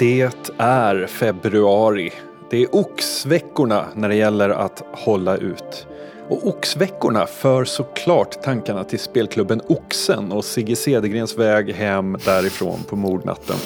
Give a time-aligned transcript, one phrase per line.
[0.00, 2.12] Det är februari.
[2.50, 5.86] Det är oxveckorna när det gäller att hålla ut.
[6.28, 12.96] Och oxveckorna för såklart tankarna till spelklubben Oxen och Sigge Cedergrens väg hem därifrån på
[12.96, 13.56] mordnatten.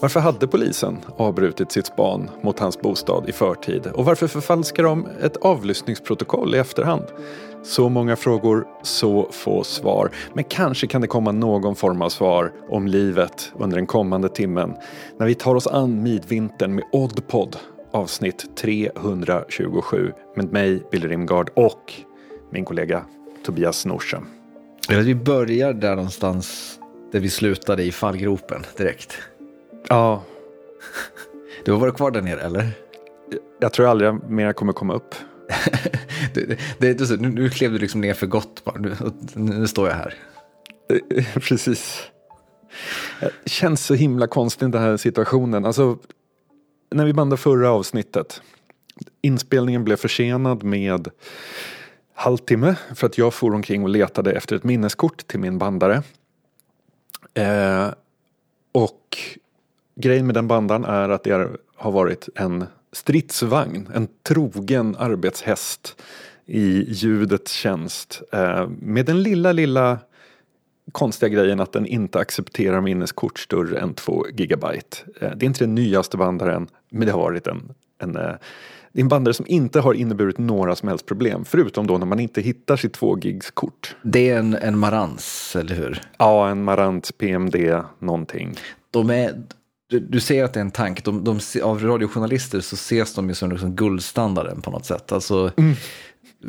[0.00, 3.86] Varför hade polisen avbrutit sitt span mot hans bostad i förtid?
[3.86, 7.04] Och varför förfalskar de ett avlyssningsprotokoll i efterhand?
[7.62, 10.10] Så många frågor, så få svar.
[10.34, 14.74] Men kanske kan det komma någon form av svar om livet under den kommande timmen
[15.18, 17.56] när vi tar oss an midvintern med Oddpod
[17.90, 21.92] avsnitt 327 med mig, Bill Rimgard och
[22.50, 23.04] min kollega
[23.44, 24.26] Tobias Nordström.
[24.88, 26.78] Vi börjar där någonstans
[27.12, 29.18] där vi slutade i fallgropen direkt.
[29.88, 30.22] Ja.
[31.64, 32.68] Du har varit kvar där nere eller?
[33.60, 35.14] Jag tror aldrig mer kommer komma upp.
[36.34, 38.78] det, det, det, nu, nu klev du liksom ner för gott bara.
[38.78, 38.96] Nu,
[39.34, 40.14] nu står jag här.
[40.88, 42.02] Eh, precis.
[43.20, 45.64] Det känns så himla konstigt den här situationen.
[45.64, 45.98] Alltså,
[46.90, 48.42] när vi bandade förra avsnittet.
[49.22, 51.08] Inspelningen blev försenad med
[52.14, 56.02] halvtimme för att jag for omkring och letade efter ett minneskort till min bandare.
[57.34, 57.88] Eh,
[58.72, 59.18] och
[59.94, 66.02] grejen med den bandaren är att det har varit en stridsvagn, en trogen arbetshäst
[66.46, 68.22] i ljudets tjänst.
[68.32, 69.98] Eh, med den lilla, lilla
[70.92, 74.96] konstiga grejen att den inte accepterar minneskort större än 2 gigabyte.
[75.20, 78.32] Eh, det är inte den nyaste bandaren, men det har varit en, en eh,
[78.92, 82.06] det är en bandare som inte har inneburit några som helst problem, förutom då när
[82.06, 83.96] man inte hittar sitt 2 gigs kort.
[84.02, 86.00] Det är en, en Marantz, eller hur?
[86.18, 88.54] Ja, en Marantz PMD någonting.
[88.90, 89.42] De är,
[89.90, 91.04] du, du ser att det är en tank.
[91.04, 95.12] De, de, av radiojournalister så ses de ju som liksom guldstandarden på något sätt.
[95.12, 95.74] Alltså, mm.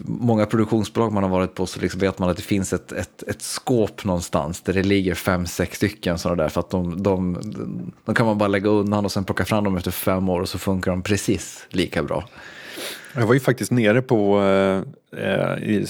[0.06, 3.24] Många produktionsbolag man har varit på så liksom vet man att det finns ett, ett,
[3.24, 6.50] ett skåp någonstans där det ligger fem, sex stycken sådana där.
[6.50, 7.38] För att de, de,
[8.06, 10.50] de kan man bara lägga undan och sen plocka fram dem efter fem år och
[10.50, 12.28] så funkar de precis lika bra.
[13.16, 14.42] Jag var ju faktiskt nere på,
[15.18, 15.88] eh, i,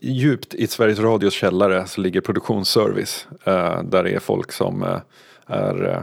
[0.00, 3.26] djupt i Sveriges Radios källare så ligger produktionsservice.
[3.44, 5.00] Eh, där det är folk som eh,
[5.46, 6.02] är eh,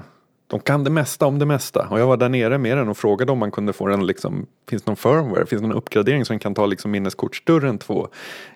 [0.50, 1.88] de kan det mesta om det mesta.
[1.90, 4.46] Och jag var där nere med den och frågade om man kunde få den liksom,
[4.70, 7.78] finns det någon firmware, finns det någon uppgradering som kan ta liksom minneskort större än
[7.78, 8.08] 2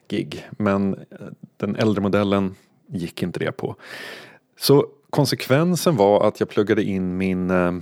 [0.08, 0.48] gig.
[0.52, 1.00] Men eh,
[1.58, 2.56] den äldre modellen
[2.88, 3.76] gick inte det på.
[4.60, 7.74] Så konsekvensen var att jag pluggade in min eh,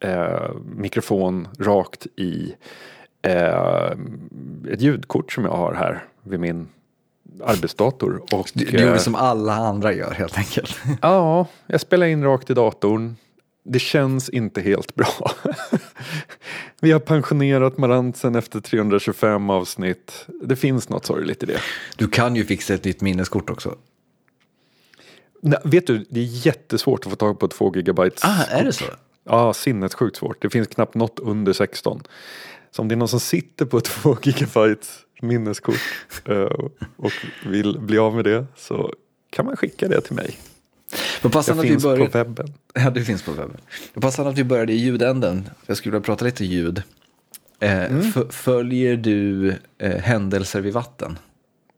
[0.00, 2.54] eh mikrofon rakt i
[3.22, 3.92] eh,
[4.70, 6.68] ett ljudkort som jag har här vid min
[7.44, 8.22] arbetsdator.
[8.32, 10.78] Och, du, du gjorde som alla andra gör helt enkelt.
[11.02, 13.16] Ja, jag spelar in rakt i datorn.
[13.64, 15.30] Det känns inte helt bra.
[16.80, 20.26] Vi har pensionerat Marantsen efter 325 avsnitt.
[20.42, 21.60] Det finns något sorgligt i det.
[21.96, 23.76] Du kan ju fixa ett nytt minneskort också.
[25.42, 28.24] Nej, vet du, det är jättesvårt att få tag på 2 gigabytes.
[28.24, 28.84] Ah, är det så?
[29.24, 30.42] Ja, sinnessjukt svårt.
[30.42, 32.02] Det finns knappt något under 16.
[32.70, 35.80] Så om det är någon som sitter på 2 gigabytes minneskort
[36.24, 37.12] eh, och
[37.46, 38.94] vill bli av med det så
[39.30, 40.38] kan man skicka det till mig.
[41.22, 42.10] Jag finns började...
[42.10, 42.54] på webben.
[42.74, 43.60] Ja, det finns på webben.
[43.94, 45.50] Passande att vi började i ljudänden.
[45.66, 46.82] Jag skulle vilja prata lite ljud.
[47.60, 48.12] Eh, mm.
[48.30, 49.48] Följer du
[49.78, 51.18] eh, händelser vid vatten?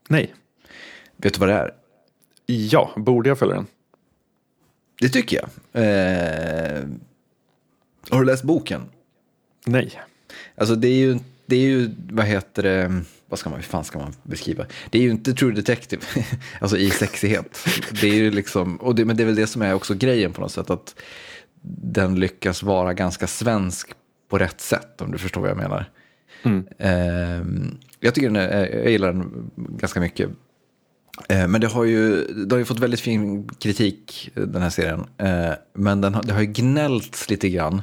[0.08, 0.34] Nej.
[1.16, 1.74] Vet du vad det är?
[2.46, 3.66] Ja, borde jag följa den?
[5.00, 5.48] Det tycker jag.
[5.82, 6.84] Eh,
[8.10, 8.82] har du läst boken?
[9.66, 10.00] Nej.
[10.54, 13.84] Alltså det är ju, det är ju vad heter det, vad ska man, hur fan
[13.84, 14.66] ska man beskriva?
[14.90, 16.02] Det är ju inte True Detective,
[16.60, 17.58] alltså i sexighet.
[18.00, 20.32] Det är ju liksom, och det, men det är väl det som är också grejen
[20.32, 20.94] på något sätt, att
[21.82, 23.90] den lyckas vara ganska svensk
[24.28, 25.90] på rätt sätt, om du förstår vad jag menar.
[26.42, 26.66] Mm.
[26.78, 27.66] Eh,
[28.00, 30.30] jag tycker den är, jag gillar den ganska mycket.
[31.28, 35.04] Eh, men det har, ju, det har ju fått väldigt fin kritik, den här serien.
[35.18, 37.82] Eh, men den har, det har ju gnällts lite grann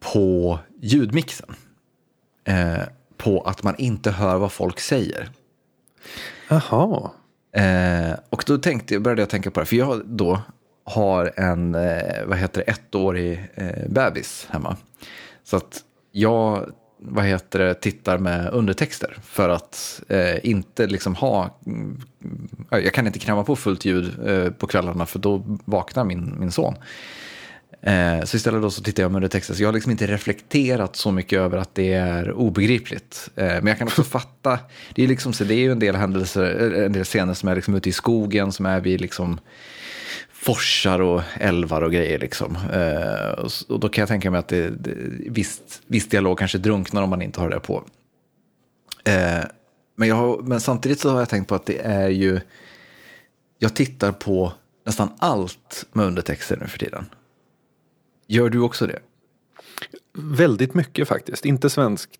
[0.00, 1.54] på ljudmixen.
[3.18, 5.30] På att man inte hör vad folk säger.
[6.48, 7.10] Jaha.
[7.52, 10.40] Eh, och då tänkte, började jag tänka på det, för jag då
[10.84, 14.76] har en, eh, vad heter det, ettårig eh, bebis hemma.
[15.44, 21.58] Så att jag, vad heter det, tittar med undertexter för att eh, inte liksom ha,
[21.66, 22.00] mm,
[22.70, 26.50] jag kan inte kräma på fullt ljud eh, på kvällarna för då vaknar min, min
[26.50, 26.74] son.
[27.82, 29.54] Eh, så istället då så tittar jag med undertexter.
[29.54, 33.30] Så jag har liksom inte reflekterat så mycket över att det är obegripligt.
[33.36, 34.58] Eh, men jag kan också fatta,
[34.94, 37.48] det är, liksom, så det är ju en del händelser, eh, en del scener som
[37.48, 39.40] är liksom ute i skogen, som är vid liksom
[40.32, 42.18] forsar och älvar och grejer.
[42.18, 42.58] Liksom.
[43.68, 44.94] och då kan jag tänka mig att det, det,
[45.30, 47.84] visst, viss dialog kanske drunknar om man inte har det på.
[49.96, 52.40] men, jag har, men samtidigt så har jag tänkt på att det är ju,
[53.58, 54.52] jag tittar på
[54.86, 57.06] nästan allt med undertexter nu för tiden.
[58.30, 58.98] Gör du också det?
[60.12, 61.44] Väldigt mycket faktiskt.
[61.44, 62.10] Inte svensk.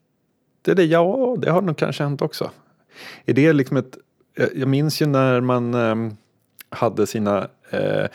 [0.62, 2.50] Det är det, ja, det har nog kanske hänt också.
[3.24, 3.98] Är det liksom ett,
[4.54, 6.12] jag minns ju när man eh,
[6.70, 8.06] hade sina eh,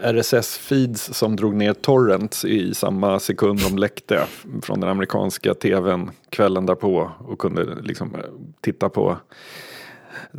[0.00, 4.26] RSS-feeds som drog ner torrents i samma sekund de läckte
[4.62, 8.20] från den amerikanska tvn kvällen därpå och kunde liksom eh,
[8.60, 9.16] titta på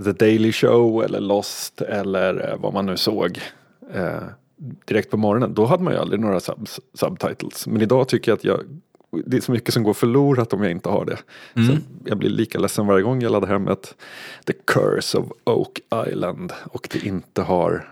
[0.04, 3.40] The Daily Show eller Lost eller eh, vad man nu såg
[3.94, 4.24] eh,
[4.86, 5.54] direkt på morgonen.
[5.54, 7.68] Då hade man ju aldrig några sub subtitles.
[7.68, 8.60] Men idag tycker jag att jag,
[9.26, 11.18] det är så mycket som går förlorat om jag inte har det.
[11.54, 11.68] Mm.
[11.68, 13.96] Så jag blir lika ledsen varje gång jag laddar hem ett
[14.46, 17.90] The Curse of Oak Island och det inte har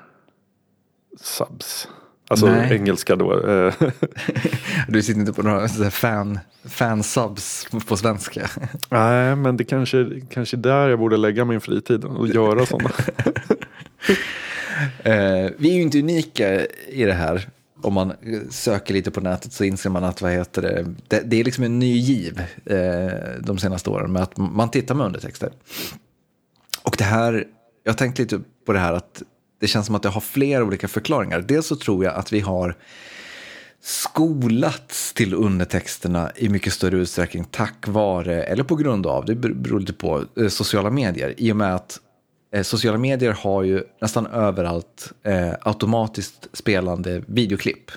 [1.21, 1.88] subs.
[2.27, 2.74] Alltså Nej.
[2.74, 3.48] engelska då.
[3.48, 3.74] Eh.
[4.88, 8.50] du sitter inte på några fan, fan subs på svenska.
[8.89, 12.92] Nej, men det kanske, kanske där jag borde lägga min fritid och göra sådana.
[15.03, 17.49] eh, vi är ju inte unika i det här.
[17.81, 18.13] Om man
[18.49, 21.63] söker lite på nätet så inser man att vad heter det, det, det är liksom
[21.63, 25.51] en ny giv eh, de senaste åren med att man tittar med undertexter.
[26.83, 27.47] Och det här,
[27.83, 29.23] jag har tänkt lite på det här att
[29.59, 31.41] det känns som att det har flera olika förklaringar.
[31.41, 32.75] Dels så tror jag att vi har
[33.81, 39.79] skolats till undertexterna i mycket större utsträckning tack vare, eller på grund av, det beror
[39.79, 41.33] lite på, eh, sociala medier.
[41.37, 41.99] I och med att
[42.53, 47.91] Eh, sociala medier har ju nästan överallt eh, automatiskt spelande videoklipp.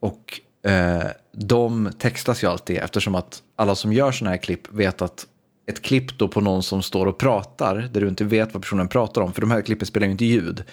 [0.00, 5.02] Och eh, de textas ju alltid eftersom att alla som gör sådana här klipp vet
[5.02, 5.26] att
[5.66, 8.88] ett klipp då på någon som står och pratar, där du inte vet vad personen
[8.88, 10.64] pratar om, för de här klippen spelar ju inte ljud.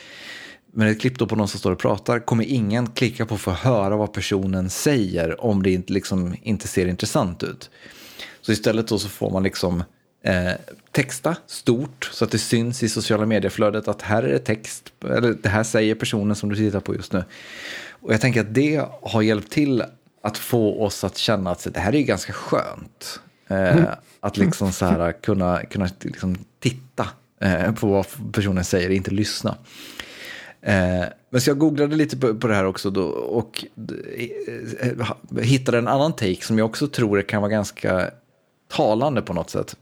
[0.73, 3.51] Men ett klipp då på någon som står och pratar kommer ingen klicka på för
[3.51, 7.69] att höra vad personen säger om det inte, liksom, inte ser intressant ut.
[8.41, 9.83] Så istället då så får man liksom
[10.21, 10.51] eh,
[10.91, 15.33] texta stort så att det syns i sociala medieflödet att här är det text, eller
[15.41, 17.23] det här säger personen som du tittar på just nu.
[17.89, 19.83] Och jag tänker att det har hjälpt till
[20.21, 23.19] att få oss att känna att det här är ganska skönt.
[23.47, 23.85] Eh, mm.
[24.19, 27.07] Att liksom så här, kunna, kunna liksom titta
[27.41, 29.57] eh, på vad personen säger, inte lyssna.
[30.61, 33.65] Eh, men så jag googlade lite på, på det här också då, och
[34.79, 38.11] eh, hittade en annan take som jag också tror kan vara ganska
[38.67, 39.75] talande på något sätt.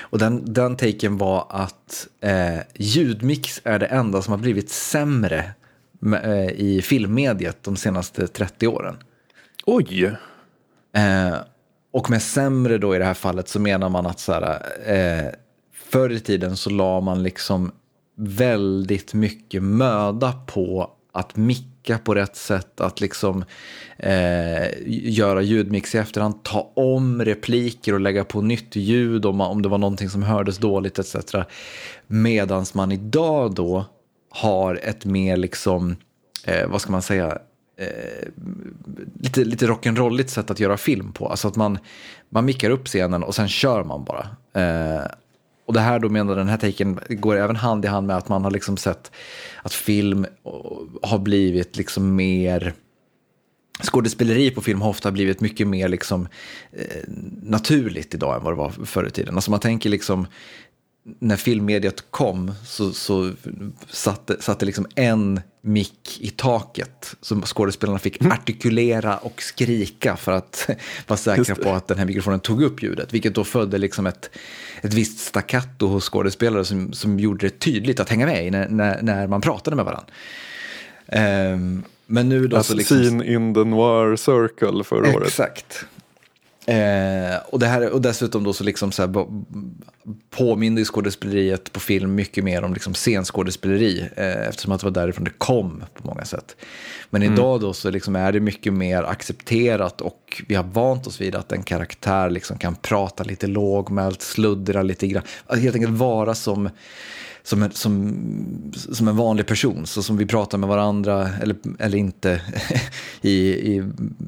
[0.00, 5.50] Och den, den taken var att eh, ljudmix är det enda som har blivit sämre
[6.00, 8.96] med, eh, i filmmediet de senaste 30 åren.
[9.66, 10.04] Oj!
[10.92, 11.36] Eh,
[11.92, 15.30] och med sämre då i det här fallet så menar man att så här, eh,
[15.74, 17.72] förr i tiden så la man liksom
[18.16, 23.44] väldigt mycket möda på att micka på rätt sätt, att liksom
[23.96, 29.62] eh, göra ljudmix i efterhand, ta om repliker och lägga på nytt ljud om, om
[29.62, 31.34] det var någonting som hördes dåligt etc.
[32.06, 33.84] Medan man idag då
[34.30, 35.96] har ett mer liksom,
[36.44, 37.38] eh, vad ska man säga,
[37.76, 38.28] eh,
[39.20, 41.28] lite, lite rock'n'rolligt sätt att göra film på.
[41.28, 41.78] Alltså att man,
[42.28, 44.28] man mickar upp scenen och sen kör man bara.
[44.62, 45.06] Eh,
[45.68, 48.28] och det här då menar den här taken går även hand i hand med att
[48.28, 49.10] man har liksom sett
[49.62, 50.50] att film eh,
[51.02, 52.74] har blivit liksom mer
[53.82, 56.28] skådespeleri på film har ofta blivit mycket mer liksom,
[56.72, 57.02] eh,
[57.42, 59.34] naturligt idag än vad det var förr i tiden.
[59.34, 60.26] Alltså man tänker liksom
[61.18, 63.32] när filmmediet kom så, så
[63.88, 68.32] satte, satte liksom en mick i taket som skådespelarna fick mm.
[68.32, 70.70] artikulera och skrika för att
[71.06, 73.14] vara säkra på att den här mikrofonen tog upp ljudet.
[73.14, 74.30] Vilket då födde liksom ett,
[74.82, 78.68] ett visst staccato hos skådespelare som, som gjorde det tydligt att hänga med i när,
[78.68, 80.12] när, när man pratade med varandra.
[81.52, 82.96] Um, men nu då As så liksom...
[82.96, 85.28] Seen in the noir circle förra året.
[85.28, 85.84] Exakt.
[86.68, 89.26] Eh, och, det här, och dessutom då så liksom så här,
[90.30, 95.24] påminner skådespeleriet på film mycket mer om liksom scenskådespeleri eh, eftersom att det var därifrån
[95.24, 96.56] det kom på många sätt.
[97.10, 97.34] Men mm.
[97.34, 101.34] idag då så liksom är det mycket mer accepterat och vi har vant oss vid
[101.34, 106.34] att en karaktär liksom kan prata lite lågmält, sluddra lite grann, att helt enkelt vara
[106.34, 106.70] som
[107.48, 111.98] som en, som, som en vanlig person, så som vi pratar med varandra eller, eller
[111.98, 112.42] inte
[113.20, 113.84] i, i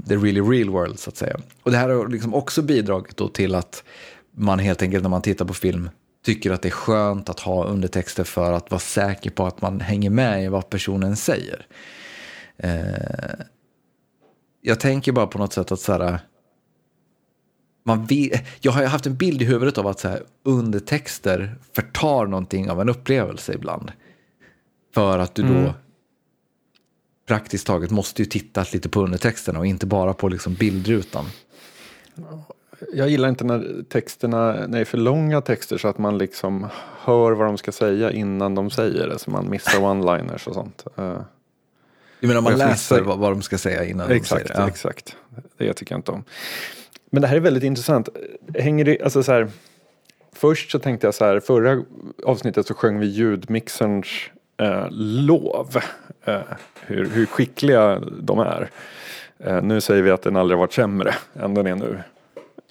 [0.09, 1.37] the really real world så att säga.
[1.63, 3.85] Och det här har liksom också bidragit då till att
[4.37, 5.91] man helt enkelt när man tittar på film
[6.25, 9.81] tycker att det är skönt att ha undertexter för att vara säker på att man
[9.81, 11.67] hänger med i vad personen säger.
[12.57, 13.45] Eh,
[14.61, 16.19] jag tänker bara på något sätt att så här,
[17.83, 22.27] man vill, jag har haft en bild i huvudet av att så här, undertexter förtar
[22.27, 23.93] någonting av en upplevelse ibland.
[24.95, 25.73] För att du då mm.
[27.27, 31.25] praktiskt taget måste ju titta lite på undertexterna och inte bara på liksom bildrutan.
[32.93, 36.67] Jag gillar inte när texterna, när det är för långa texter så att man liksom
[37.01, 39.19] hör vad de ska säga innan de säger det.
[39.19, 40.85] Så man missar one-liners och sånt.
[40.99, 41.21] Uh.
[42.21, 44.61] Du menar om man läser fnissar- vad, de ska säga innan de Exakt, säger det?
[44.61, 44.69] Ja.
[44.69, 45.17] exakt.
[45.57, 46.25] Det tycker jag inte om.
[47.11, 48.09] Men det här är väldigt intressant.
[48.59, 49.49] Hänger det, alltså så här,
[50.33, 51.83] först så tänkte jag så här, förra
[52.25, 54.07] avsnittet så sjöng vi ljudmixerns
[54.61, 55.77] eh, lov.
[56.25, 56.41] Eh,
[56.81, 58.71] hur, hur skickliga de är.
[59.39, 61.99] Eh, nu säger vi att den aldrig varit sämre än den är nu.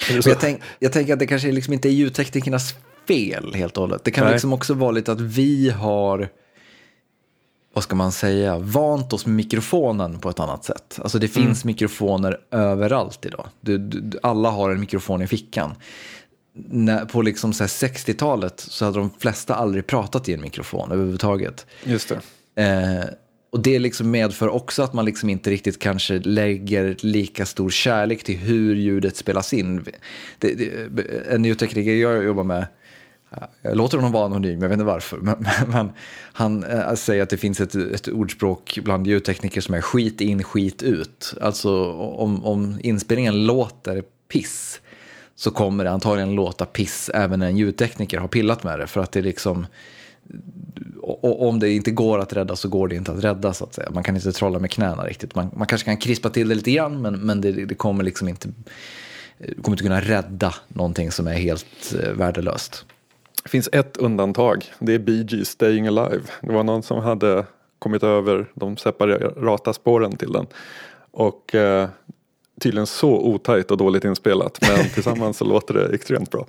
[0.09, 2.75] Är jag, tänk, jag tänker att det kanske liksom inte är ljudteknikernas
[3.07, 4.03] fel helt och hållet.
[4.03, 4.33] Det kan Nej.
[4.33, 6.29] liksom också vara lite att vi har,
[7.73, 10.99] vad ska man säga, vant oss med mikrofonen på ett annat sätt.
[11.01, 13.47] Alltså det finns mikrofoner överallt idag.
[13.61, 15.75] Du, du, alla har en mikrofon i fickan.
[16.53, 20.91] När, på liksom så här 60-talet så hade de flesta aldrig pratat i en mikrofon
[20.91, 21.65] överhuvudtaget.
[21.83, 22.13] Just
[22.55, 22.63] det.
[22.63, 23.05] Eh,
[23.51, 28.23] och det liksom medför också att man liksom inte riktigt kanske lägger lika stor kärlek
[28.23, 29.85] till hur ljudet spelas in.
[30.39, 30.71] Det, det,
[31.29, 32.67] en ljudtekniker jag jobbar med,
[33.61, 35.91] jag låter honom vara anonym, jag vet inte varför, men, men, men
[36.33, 40.43] han äh, säger att det finns ett, ett ordspråk bland ljudtekniker som är skit in,
[40.43, 41.33] skit ut.
[41.41, 44.81] Alltså om, om inspelningen låter piss
[45.35, 48.87] så kommer det antagligen låta piss även när en ljudtekniker har pillat med det.
[48.87, 49.67] För att det liksom,
[51.01, 53.63] och och om det inte går att rädda så går det inte att rädda så
[53.63, 53.89] att säga.
[53.91, 55.35] Man kan inte trolla med knäna riktigt.
[55.35, 58.27] Man, man kanske kan krispa till det lite grann men, men det, det kommer liksom
[58.27, 58.49] inte,
[59.39, 62.85] eh, kommer inte kunna rädda någonting som är helt eh, värdelöst.
[63.49, 64.65] Det finns ett undantag.
[64.79, 66.21] Det är Bee Gees Staying Alive.
[66.41, 67.45] Det var någon som hade
[67.79, 70.47] kommit över de separata spåren till den.
[71.11, 71.89] Och eh,
[72.61, 74.59] tydligen så otajt och dåligt inspelat.
[74.61, 76.45] Men tillsammans så låter det extremt bra.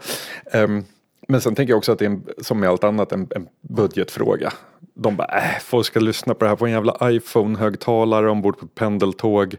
[0.53, 0.85] Ehm,
[1.29, 3.49] men sen tänker jag också att det är en, som med allt annat en, en
[3.61, 4.53] budgetfråga.
[4.95, 8.65] De bara, äh, folk ska lyssna på det här på en jävla iPhone-högtalare ombord på
[8.65, 9.57] ett pendeltåg.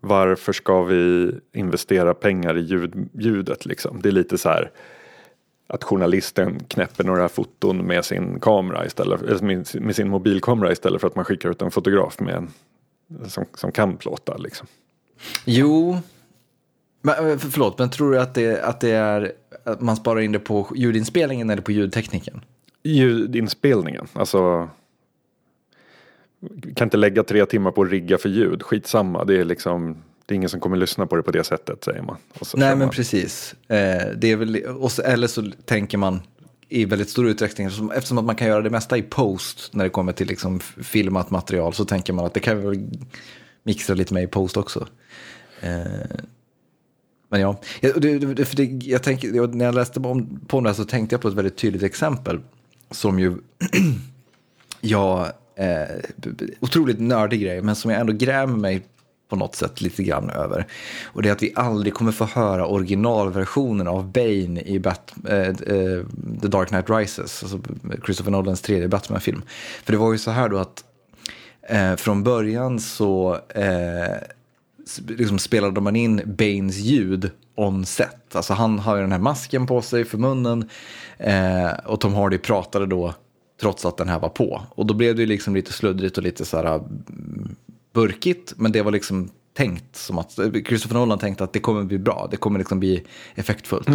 [0.00, 4.00] Varför ska vi investera pengar i ljud, ljudet liksom?
[4.02, 4.70] Det är lite så här
[5.72, 11.16] att journalisten knäpper några foton med sin kamera istället, med, sin mobilkamera istället för att
[11.16, 12.50] man skickar ut en fotograf med en,
[13.28, 14.36] som, som kan plåta.
[14.36, 14.66] Liksom.
[15.44, 15.98] Jo,
[17.02, 19.32] men, eh, för- förlåt, men tror du att det, att det är
[19.64, 22.44] att man sparar in det på ljudinspelningen eller på ljudtekniken?
[22.82, 24.68] Ljudinspelningen, alltså
[26.76, 30.34] kan inte lägga tre timmar på att rigga för ljud, skitsamma, det är liksom det
[30.34, 32.16] är ingen som kommer lyssna på det på det sättet säger man.
[32.54, 32.90] Nej, men man.
[32.90, 33.54] precis.
[33.68, 36.20] Eh, det är väl, och så, eller så tänker man
[36.68, 39.84] i väldigt stor utsträckning, som- eftersom att man kan göra det mesta i post när
[39.84, 42.88] det kommer till liksom filmat material, så tänker man att det kan vi väl
[43.62, 44.86] mixa lite med i post också.
[45.60, 45.80] Eh,
[47.28, 50.68] men ja, jag, det, det, för det, jag tänker, när jag läste om, på det
[50.68, 52.40] här så tänkte jag på ett väldigt tydligt exempel
[52.90, 53.36] som ju
[54.80, 55.26] jag,
[55.56, 55.82] eh,
[56.60, 58.82] otroligt nördig grej, men som jag ändå grämer mig
[59.32, 60.66] på något sätt lite grann över.
[61.04, 65.38] Och det är att vi aldrig kommer få höra originalversionen av Bane i Bat, äh,
[65.38, 65.54] äh,
[66.42, 67.60] The Dark Knight Rises, alltså
[68.04, 69.42] Christopher Nolans tredje Batman-film.
[69.84, 70.84] För det var ju så här då att
[71.68, 73.38] äh, från början så
[75.08, 78.36] liksom spelade man in Banes ljud on set.
[78.36, 80.68] Alltså han har ju den här masken på sig för munnen
[81.18, 83.14] eh, och Tom Hardy pratade då
[83.60, 84.62] trots att den här var på.
[84.68, 87.56] Och då blev det ju liksom lite sluddrigt och lite så här mm,
[87.92, 91.98] burkigt, men det var liksom tänkt som att Christopher Nolan tänkte att det kommer bli
[91.98, 93.88] bra, det kommer liksom bli effektfullt.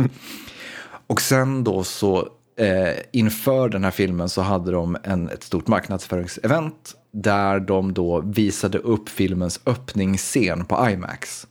[1.08, 5.68] Och sen då så eh, inför den här filmen så hade de en, ett stort
[5.68, 11.48] marknadsföringsevent där de då visade upp filmens öppningsscen på IMAX.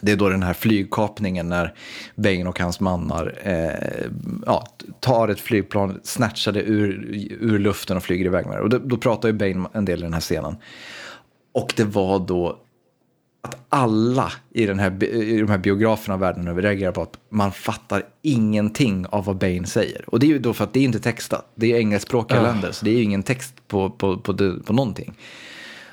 [0.00, 1.74] Det är då den här flygkapningen när
[2.14, 4.10] Bane och hans mannar eh,
[4.46, 4.66] ja,
[5.00, 7.08] tar ett flygplan, snatchar det ur,
[7.40, 8.60] ur luften och flyger iväg med det.
[8.60, 10.56] Och då, då pratar ju Bane en del i den här scenen.
[11.52, 12.58] Och det var då
[13.42, 17.52] att alla i, den här, i de här biograferna världen över reagerar på att man
[17.52, 20.04] fattar ingenting av vad Bane säger.
[20.06, 21.52] Och det är ju då för att det är inte textat.
[21.54, 24.72] Det är engelskspråkiga länder, så det är ju ingen text på, på, på, det, på
[24.72, 25.14] någonting.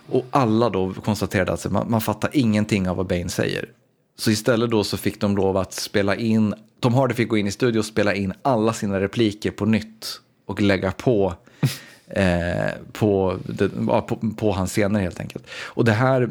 [0.09, 3.69] Och alla då konstaterade att man, man fattar ingenting av vad Bane säger.
[4.17, 7.47] Så istället då så fick de lov att spela in, Tom Hardy fick gå in
[7.47, 11.33] i studio och spela in alla sina repliker på nytt och lägga på
[12.09, 15.47] eh, på, det, på, på hans scener helt enkelt.
[15.65, 16.29] Och det här,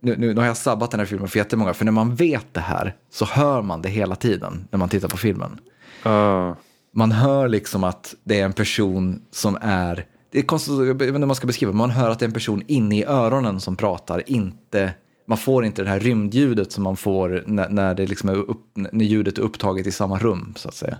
[0.00, 2.46] nu, nu, nu har jag sabbat den här filmen för jättemånga, för när man vet
[2.52, 5.60] det här så hör man det hela tiden när man tittar på filmen.
[6.02, 6.54] Ah,
[6.92, 11.08] Man hör liksom att det är en person som är, det är konstigt, jag vet
[11.08, 13.60] inte hur man ska beskriva, man hör att det är en person inne i öronen
[13.60, 14.92] som pratar, inte,
[15.26, 18.70] man får inte det här rymdljudet som man får när, när, det liksom är upp,
[18.74, 20.98] när ljudet är upptaget i samma rum så att säga.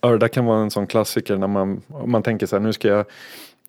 [0.00, 2.88] Det där kan vara en sån klassiker när man, man tänker så här, nu ska
[2.88, 3.06] jag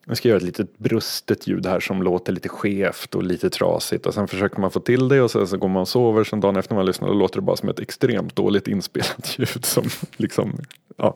[0.09, 3.49] nu ska jag göra ett litet brustet ljud här som låter lite skevt och lite
[3.49, 6.23] trasigt och sen försöker man få till det och sen så går man och sover
[6.23, 9.65] sen dagen efter man lyssnar och låter det bara som ett extremt dåligt inspelat ljud
[9.65, 9.83] som
[10.17, 10.57] liksom,
[10.97, 11.15] ja,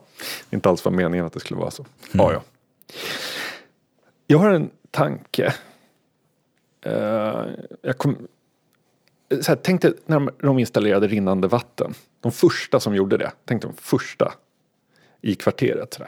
[0.50, 1.85] inte alls var meningen att det skulle vara så.
[2.12, 2.41] Ja, ja.
[4.27, 5.53] Jag har en tanke
[6.81, 7.45] eh,
[7.81, 8.27] jag kom,
[9.41, 11.93] så här, tänk dig när de, de installerade rinnande vatten.
[12.21, 13.31] De första som gjorde det.
[13.45, 14.33] Tänk de första
[15.23, 15.99] i kvarteret.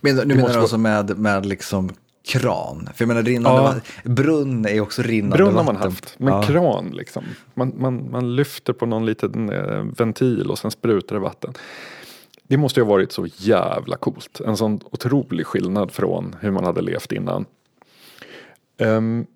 [0.00, 1.90] Men, nu menar du alltså med, med liksom
[2.24, 2.88] kran?
[2.94, 3.62] För jag menar rinnande Ja.
[3.62, 5.74] vatten, brunn är också rinnande Brunn har vatten.
[5.74, 6.42] man haft, men ja.
[6.42, 7.24] kran liksom.
[7.54, 11.52] Man, man, man lyfter på någon liten eh, ventil och sen sprutar det vatten.
[12.42, 14.40] Det måste ju ha varit så jävla coolt.
[14.40, 17.44] En sån otrolig skillnad från hur man hade levt innan.
[18.78, 19.26] Ehm,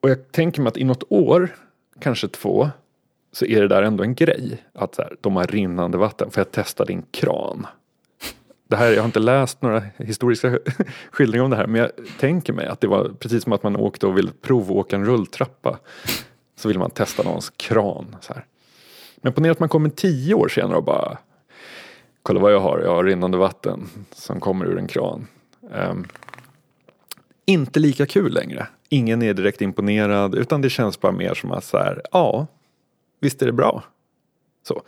[0.00, 1.56] och, jag tänker mig att i något år,
[2.00, 2.70] kanske två,
[3.32, 4.62] så är det där ändå en grej.
[4.74, 7.66] Att så här, de har rinnande vatten, för jag testade din kran.
[8.68, 10.58] Det här, jag har inte läst några historiska
[11.10, 13.76] skildringar om det här men jag tänker mig att det var precis som att man
[13.76, 15.78] åkte och ville provåka en rulltrappa.
[16.56, 18.16] Så vill man testa någons kran.
[18.20, 18.44] Så här.
[19.16, 21.18] Men ponera att man kommer tio år senare och bara
[22.26, 25.26] Kolla vad jag har, jag har rinnande vatten som kommer ur en kran.
[25.60, 26.06] Um,
[27.44, 28.66] inte lika kul längre.
[28.88, 32.46] Ingen är direkt imponerad utan det känns bara mer som att så här, ja,
[33.20, 33.84] visst är det bra.
[34.62, 34.82] Så.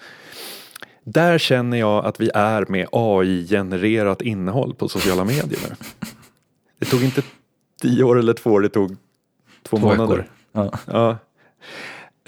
[1.12, 5.74] Där känner jag att vi är med AI-genererat innehåll på sociala medier nu.
[6.78, 7.22] Det tog inte
[7.82, 8.96] tio år eller två år, det tog två,
[9.62, 10.16] Två månader.
[10.16, 10.30] veckor.
[10.52, 10.70] Ja.
[10.86, 11.18] Ja.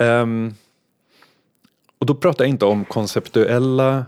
[0.04, 0.54] Ehm,
[1.98, 4.06] och då pratar jag inte om konceptuella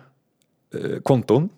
[0.74, 1.48] eh, konton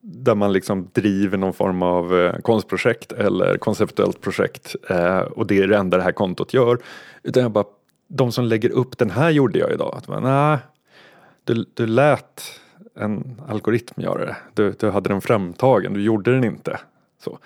[0.00, 5.58] där man liksom driver någon form av eh, konstprojekt eller konceptuellt projekt eh, och det
[5.58, 6.78] är det enda det här kontot gör.
[7.22, 7.64] Utan jag bara,
[8.08, 9.94] de som lägger upp den här gjorde jag idag.
[9.96, 10.58] Att man, nej,
[11.48, 12.60] du, du lät
[12.94, 14.36] en algoritm göra det.
[14.54, 16.80] Du, du hade den framtagen, du gjorde den inte.
[17.24, 17.38] Så.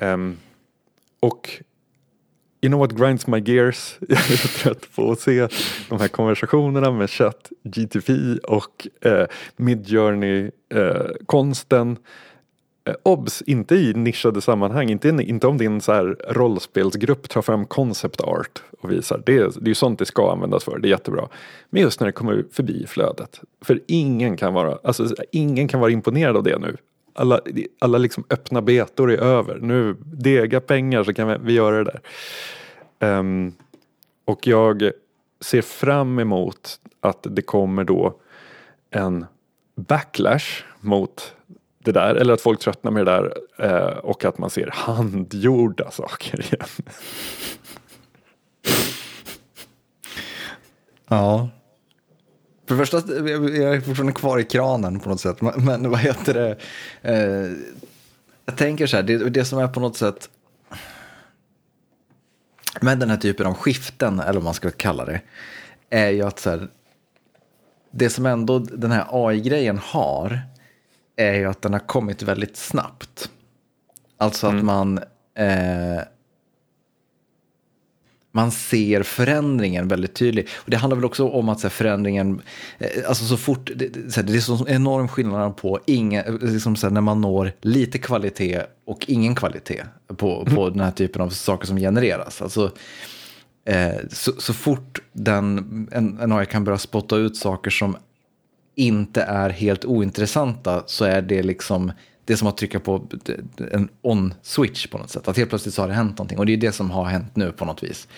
[0.00, 0.36] Um,
[1.20, 1.62] och
[2.60, 3.98] You know what grinds my gears?
[4.08, 5.48] Jag är trött på att se
[5.88, 11.90] de här konversationerna med chatt, GTP och eh, Midjourney-konsten.
[11.90, 11.96] Eh,
[12.86, 17.66] Eh, obs, inte i nischade sammanhang, inte, inte om din så här rollspelsgrupp tar fram
[17.66, 19.22] concept art och visar.
[19.26, 21.28] Det, är- det är ju sånt det ska användas för, det är jättebra.
[21.70, 23.40] Men just när det kommer förbi flödet.
[23.64, 26.76] För ingen kan vara, alltså, ingen kan vara imponerad av det nu.
[27.12, 27.40] Alla,
[27.78, 29.58] alla liksom öppna betor är över.
[29.58, 31.90] Nu, dega pengar så kan vi, vi göra det
[32.98, 33.18] där.
[33.18, 33.54] Um,
[34.24, 34.90] och jag
[35.40, 38.14] ser fram emot att det kommer då
[38.90, 39.24] en
[39.76, 41.32] backlash mot
[41.86, 42.14] det där.
[42.14, 46.68] Eller att folk tröttnar med det där eh, och att man ser handgjorda saker igen.
[51.08, 51.48] Ja.
[52.66, 55.40] För det första, jag är fortfarande kvar i kranen på något sätt.
[55.40, 56.56] Men, men vad heter det?
[57.02, 57.52] Eh,
[58.44, 60.30] jag tänker så här, det, det som är på något sätt
[62.80, 65.20] med den här typen av skiften, eller vad man ska kalla det,
[65.90, 66.68] är ju att så här,
[67.90, 70.40] det som ändå den här AI-grejen har,
[71.16, 73.30] är ju att den har kommit väldigt snabbt.
[74.18, 74.98] Alltså att man,
[75.34, 76.02] eh,
[78.32, 80.48] man ser förändringen väldigt tydligt.
[80.54, 82.42] Och det handlar väl också om att så här, förändringen,
[82.78, 86.76] eh, alltså så fort, det, så här, det är så enorm skillnad på inga, liksom
[86.76, 89.84] så här, när man når lite kvalitet och ingen kvalitet
[90.16, 92.42] på, på den här typen av saker som genereras.
[92.42, 92.72] Alltså,
[93.64, 97.96] eh, så, så fort den, en, en AI kan börja spotta ut saker som
[98.76, 101.92] inte är helt ointressanta så är det liksom
[102.26, 103.06] det är som att trycka på
[103.72, 105.28] en on-switch på något sätt.
[105.28, 106.38] Att helt plötsligt så har det hänt någonting.
[106.38, 108.08] Och det är det som har hänt nu på något vis.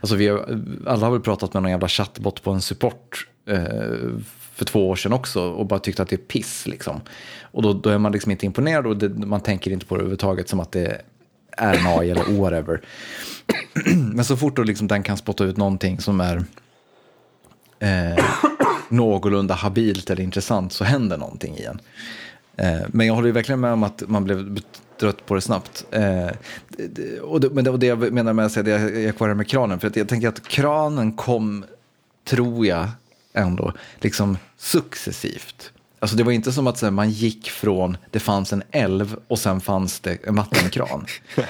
[0.00, 3.62] Alltså vi har, alla har väl pratat med någon jävla chattbot på en support eh,
[4.54, 7.00] för två år sedan också och bara tyckt att det är piss liksom.
[7.42, 10.00] Och då, då är man liksom inte imponerad och det, man tänker inte på det
[10.00, 11.00] överhuvudtaget som att det
[11.50, 12.80] är en AI eller whatever.
[14.14, 16.44] Men så fort då liksom den kan spotta ut någonting som är
[17.78, 18.24] eh,
[18.88, 21.80] någorlunda habilt eller intressant så händer någonting i en.
[22.56, 24.58] Eh, men jag håller ju verkligen med om att man blev
[25.00, 25.84] trött på det snabbt.
[25.90, 26.28] Eh,
[26.68, 29.16] det- och det, men det, och det jag menar med att säga det, jag jag
[29.16, 31.64] kvar med kranen, för att jag tänker att kranen kom,
[32.24, 32.88] tror jag,
[33.32, 35.70] ändå liksom successivt.
[35.98, 39.16] Alltså det var inte som att så här, man gick från det fanns en älv
[39.28, 41.06] och sen fanns det en vattenkran.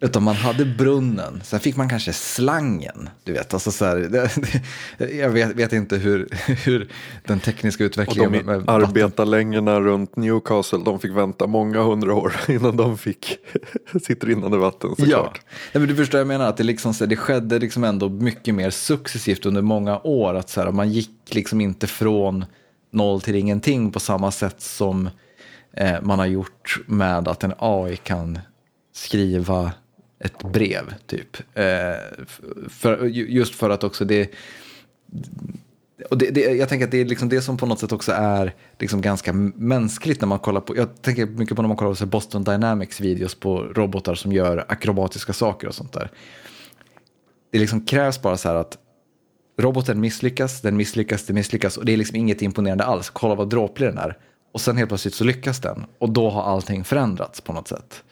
[0.00, 3.08] Utan man hade brunnen, sen fick man kanske slangen.
[3.24, 4.30] Du vet, alltså så här, det,
[4.98, 6.28] det, jag vet, vet inte hur,
[6.64, 6.88] hur
[7.26, 12.14] den tekniska Och utvecklingen de med vatten- arbetarlängorna runt Newcastle, de fick vänta många hundra
[12.14, 13.38] år innan de fick
[14.02, 15.40] sitt rinnande vatten Ja, såklart.
[15.72, 18.08] Nej, men du förstår jag menar, att det, liksom, så här, det skedde liksom ändå
[18.08, 20.34] mycket mer successivt under många år.
[20.34, 22.44] Att så här, man gick liksom inte från
[22.90, 25.10] noll till ingenting på samma sätt som
[25.76, 28.38] eh, man har gjort med att en AI kan
[28.94, 29.72] skriva
[30.20, 31.36] ett brev, typ.
[31.54, 31.64] Eh,
[32.68, 34.30] för, just för att också det...
[36.10, 38.12] Och det, det, jag tänker att det är liksom det som på något sätt också
[38.12, 41.94] är liksom ganska mänskligt när man kollar på, jag tänker mycket på när man kollar
[41.94, 46.10] på Boston Dynamics videos på robotar som gör akrobatiska saker och sånt där.
[47.52, 48.78] det liksom krävs bara så här att
[49.58, 53.10] roboten misslyckas, den misslyckas, den misslyckas och det är liksom inget imponerande alls.
[53.10, 54.18] Kolla vad dråplig den är.
[54.52, 58.02] Och sen helt plötsligt så lyckas den och då har allting förändrats på något sätt.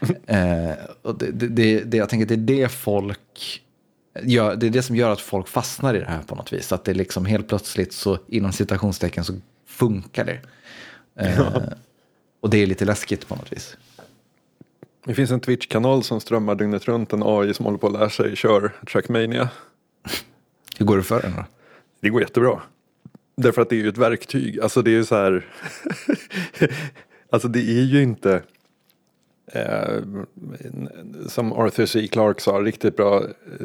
[0.26, 0.70] eh,
[1.02, 3.62] och det, det, det, jag tänker det är det folk
[4.22, 6.72] gör, det är det som gör att folk fastnar i det här på något vis.
[6.72, 9.34] Att det liksom helt plötsligt så inom citationstecken så
[9.66, 10.40] funkar det.
[11.20, 11.62] Eh, ja.
[12.40, 13.76] Och det är lite läskigt på något vis.
[15.04, 18.10] Det finns en Twitch-kanal som strömmar dygnet runt en AI som håller på att lära
[18.10, 19.48] sig kör Trackmania.
[20.78, 21.44] Hur går det för den då?
[22.00, 22.62] Det går jättebra.
[23.36, 24.60] Därför att det är ju ett verktyg.
[24.60, 25.46] Alltså det är ju så här.
[27.30, 28.42] alltså det är ju inte.
[29.52, 30.02] Eh,
[31.28, 32.08] som Arthur C.
[32.08, 33.22] Clarke sa, riktigt bra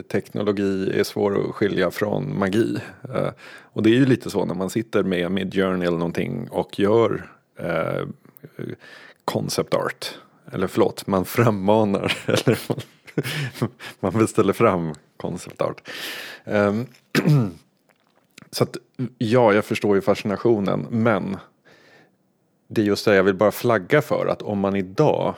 [0.08, 2.78] teknologi är svår att skilja från magi.
[3.14, 3.30] Eh,
[3.64, 7.30] och det är ju lite så när man sitter med Midjourney eller någonting och gör
[7.60, 8.08] eh,
[9.26, 10.20] concept art.
[10.52, 12.18] Eller förlåt, man frammanar.
[12.28, 12.80] Eller man,
[14.00, 15.90] man beställer fram concept art.
[16.44, 16.74] Eh,
[18.52, 18.78] så att
[19.18, 20.88] ja, jag förstår ju fascinationen.
[20.90, 21.38] Men
[22.68, 24.26] det är just det jag vill bara flagga för.
[24.26, 25.36] Att om man idag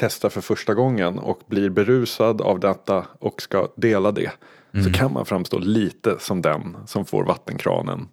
[0.00, 4.30] testar för första gången och blir berusad av detta och ska dela det.
[4.74, 4.84] Mm.
[4.84, 8.08] Så kan man framstå lite som den som får vattenkranen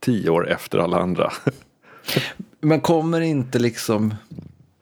[0.00, 1.32] tio år efter alla andra.
[2.60, 4.14] Men kommer inte liksom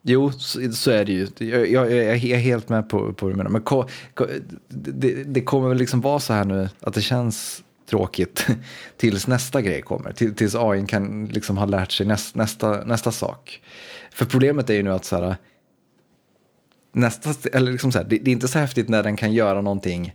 [0.02, 1.28] Jo, så, så, är det ju.
[1.38, 3.50] Jag, jag, jag, är helt med på, på vad du menar.
[3.50, 3.84] Men ko,
[4.14, 4.26] ko,
[4.68, 8.46] det, det, kommer väl liksom vara så här nu att det känns tråkigt
[8.96, 10.12] tills nästa grej kommer.
[10.12, 13.60] Till, tills AI kan liksom ha lärt sig näst, nästa, nästa sak.
[14.12, 15.36] För problemet är ju nu att så här,
[16.92, 19.60] nästa, eller liksom så här, det, det, är inte så häftigt när den kan göra
[19.60, 20.14] någonting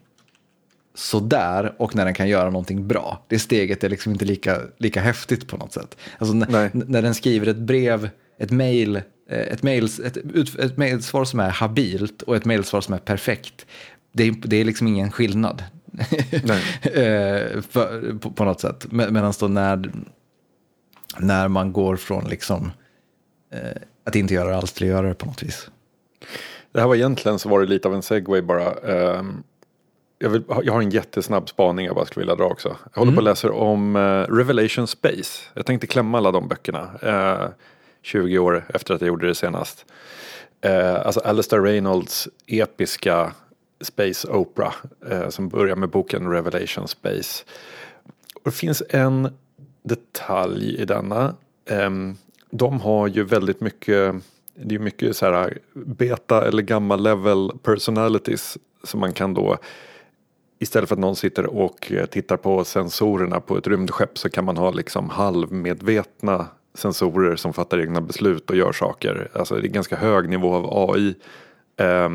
[0.95, 3.25] sådär och när den kan göra någonting bra.
[3.27, 5.97] Det steget är liksom inte lika, lika häftigt på något sätt.
[6.17, 8.09] Alltså när, den skriver ett brev,
[8.39, 10.17] ett mail Eh, ett, mails, ett,
[10.59, 13.65] ett mailsvar som är habilt och ett mailsvar som är perfekt.
[14.11, 15.63] Det är, det är liksom ingen skillnad.
[16.81, 18.91] Eh, för, på, på, något sätt.
[18.91, 19.91] Med, Medan då när,
[21.19, 22.71] när man går från liksom,
[23.53, 25.69] eh, att inte göra allt till att göra det på något vis.
[26.75, 28.73] Det här var egentligen så var det lite av en segway bara.
[28.73, 29.43] Um,
[30.19, 32.75] jag, vill, jag, har en jättesnabb spaning jag bara skulle vilja dra också.
[32.93, 33.15] Jag håller mm.
[33.15, 35.41] på att läsa om uh, Revelation Space.
[35.53, 36.89] Jag tänkte klämma alla de böckerna.
[37.03, 37.49] Uh,
[38.05, 39.85] 20 år efter att jag gjorde det senast.
[40.61, 43.33] Eh, alltså Alistair Reynolds episka
[43.81, 44.73] Space Opera
[45.09, 47.43] eh, som börjar med boken Revelation Space.
[48.35, 49.37] Och det finns en
[49.83, 51.35] detalj i denna.
[51.69, 51.89] Eh,
[52.49, 54.15] de har ju väldigt mycket,
[54.55, 59.57] det är mycket så här beta eller gamma level personalities som man kan då
[60.59, 64.57] Istället för att någon sitter och tittar på sensorerna på ett rymdskepp så kan man
[64.57, 69.31] ha liksom halvmedvetna sensorer som fattar egna beslut och gör saker.
[69.33, 71.15] Alltså det är ganska hög nivå av AI
[71.77, 72.09] eh,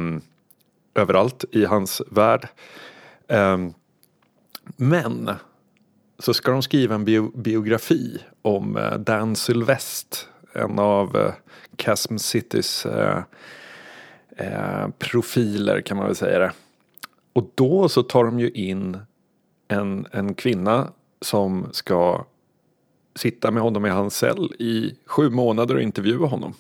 [0.94, 2.48] överallt i hans värld.
[3.29, 3.59] Eh,
[4.76, 5.31] men
[6.18, 11.33] så ska de skriva en bio biografi om eh, Dan Sylvest, en av eh,
[11.81, 13.23] Chasm Citys eh,
[14.37, 16.53] eh, profiler kan man väl säga det.
[17.33, 18.99] Och då så tar de ju in
[19.69, 22.25] en, en kvinna som ska
[23.14, 26.55] sitta med honom i hans cell i sju månader och intervjua honom.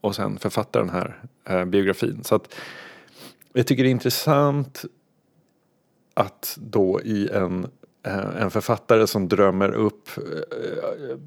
[0.00, 2.24] Och sen författa den här eh, biografin.
[2.24, 2.54] Så att
[3.52, 4.84] jag tycker det är intressant
[6.14, 7.66] att då i en,
[8.02, 11.18] eh, en författare som drömmer upp eh,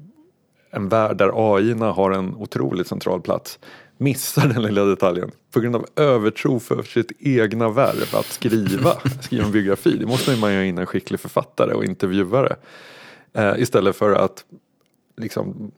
[0.70, 3.58] en värld där AI har en otroligt central plats
[4.00, 9.44] missar den lilla detaljen på grund av övertro för sitt egna verb att skriva, skriva
[9.44, 9.96] en biografi.
[9.96, 12.56] Det måste man ju ha in en skicklig författare och intervjuare.
[13.32, 14.44] Eh, istället för att
[15.16, 15.72] liksom,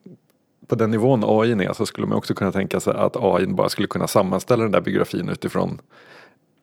[0.67, 3.69] på den nivån AI är så skulle man också kunna tänka sig att AI bara
[3.69, 5.81] skulle kunna sammanställa den där biografin utifrån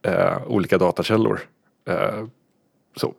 [0.01, 1.39] eh, olika datakällor.
[1.85, 2.25] Eh,
[2.95, 3.13] så.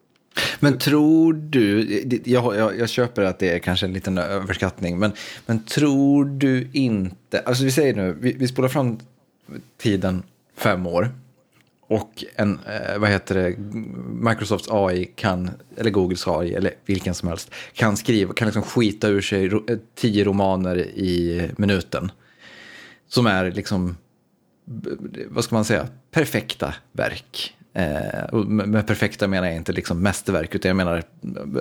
[0.61, 1.85] Men tror du,
[2.25, 5.13] jag, jag, jag, köper att det är kanske en liten överskattning, men,
[5.47, 8.99] men tror du inte, alltså vi säger nu, vi, vi spolar fram
[9.79, 10.23] tiden
[10.57, 11.11] fem år
[11.91, 13.57] och en, eh, vad heter det,
[14.31, 19.09] Microsofts AI kan, eller Googles AI, eller vilken som helst, kan skriva, kan liksom skita
[19.09, 22.13] ur sig ro, eh, tio romaner i minuten.
[23.09, 23.97] Som är liksom,
[25.29, 27.57] vad ska man säga, perfekta verk.
[27.75, 31.03] Eh, med perfekta menar jag inte liksom mästerverk, utan jag menar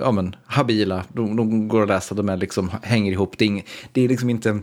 [0.00, 3.38] ja, men, habila, de, de går att läsa, de är liksom, hänger ihop.
[3.38, 4.60] Det är, ing, det är liksom inte,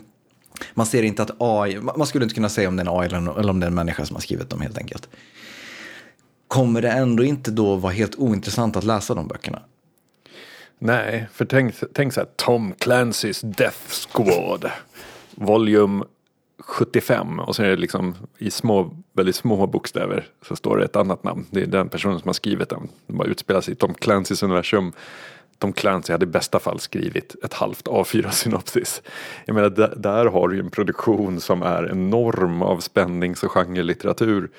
[0.73, 3.05] man ser inte att AI, man skulle inte kunna säga om det är en AI
[3.05, 5.09] eller, eller om det är en människa som har skrivit dem helt enkelt
[6.47, 9.61] kommer det ändå inte då vara helt ointressant att läsa de böckerna?
[10.79, 14.71] Nej, för tänk, tänk så här, Tom Clancy's Death Squad.
[15.31, 16.05] Volume
[16.59, 20.95] 75 och så är det liksom i små, väldigt små bokstäver så står det ett
[20.95, 21.45] annat namn.
[21.51, 22.87] Det är den personen som har skrivit den.
[23.07, 24.93] Den bara utspelar sig i Tom Clancys universum.
[25.59, 29.01] Tom Clancy hade i bästa fall skrivit ett halvt A4-synopsis.
[29.45, 33.51] Jag menar, där, där har du ju en produktion som är enorm av spännings och
[33.51, 34.49] genrelitteratur.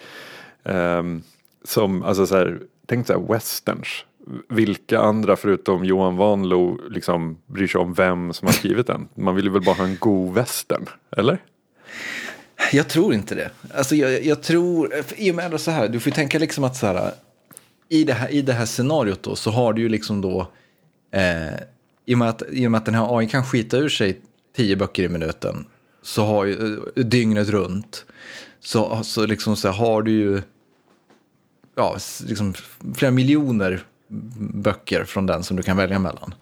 [0.62, 1.22] Um,
[1.64, 4.04] som, alltså så här, tänk så här westerns.
[4.48, 9.08] Vilka andra förutom Johan Wanlo liksom bryr sig om vem som har skrivit den?
[9.14, 11.38] Man vill ju väl bara ha en god western, eller?
[12.72, 13.50] Jag tror inte det.
[13.74, 16.86] Alltså jag, jag tror, i och med så här, du får tänka liksom att så
[16.86, 17.12] här,
[17.88, 20.50] i det här, i det här scenariot då så har du ju liksom då,
[21.12, 21.54] eh,
[22.06, 24.20] i, och med att, i och med att den här AI kan skita ur sig
[24.56, 25.66] tio böcker i minuten,
[26.02, 28.04] så har ju, eh, dygnet runt,
[28.60, 30.42] så, så liksom så har du ju
[31.76, 32.54] ja, liksom
[32.94, 33.84] flera miljoner
[34.38, 36.34] böcker från den som du kan välja mellan.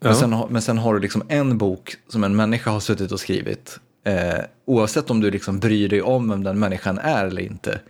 [0.00, 0.18] Men, ja.
[0.18, 3.80] sen, men sen har du liksom en bok som en människa har suttit och skrivit.
[4.06, 7.80] Eh, oavsett om du liksom bryr dig om vem den människan är eller inte.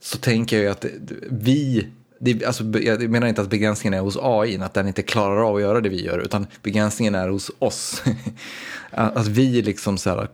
[0.00, 0.84] Så tänker jag att
[1.30, 1.88] vi,
[2.20, 5.56] det, alltså, jag menar inte att begränsningen är hos AI, att den inte klarar av
[5.56, 8.02] att göra det vi gör, utan begränsningen är hos oss.
[8.90, 10.28] att vi liksom så här,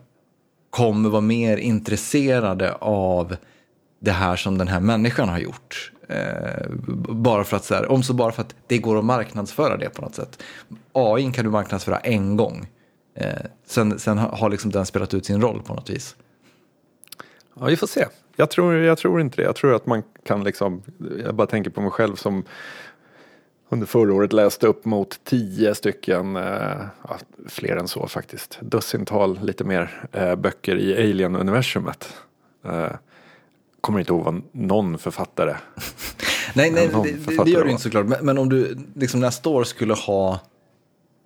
[0.69, 3.35] kommer vara mer intresserade av
[3.99, 5.91] det här som den här människan har gjort.
[6.09, 6.69] Eh,
[7.09, 9.89] bara för att, så här, om så bara för att det går att marknadsföra det
[9.89, 10.43] på något sätt.
[10.93, 12.67] AI kan du marknadsföra en gång.
[13.15, 13.33] Eh,
[13.65, 16.15] sen, sen har liksom den spelat ut sin roll på något vis.
[17.59, 18.05] Ja, vi får se.
[18.35, 19.43] Jag tror, jag tror inte det.
[19.43, 20.81] Jag tror att man kan liksom,
[21.25, 22.43] jag bara tänker på mig själv som
[23.69, 29.39] under förra året läste upp mot tio stycken, eh, ja, fler än så faktiskt, dussintal
[29.43, 32.13] lite mer eh, böcker i Alien-universumet.
[32.65, 32.91] Eh,
[33.81, 35.55] kommer inte ihåg vad någon författare.
[36.53, 38.05] nej, nej det, författare det, gör du inte såklart.
[38.05, 40.39] Men, men, om du liksom nästa år skulle ha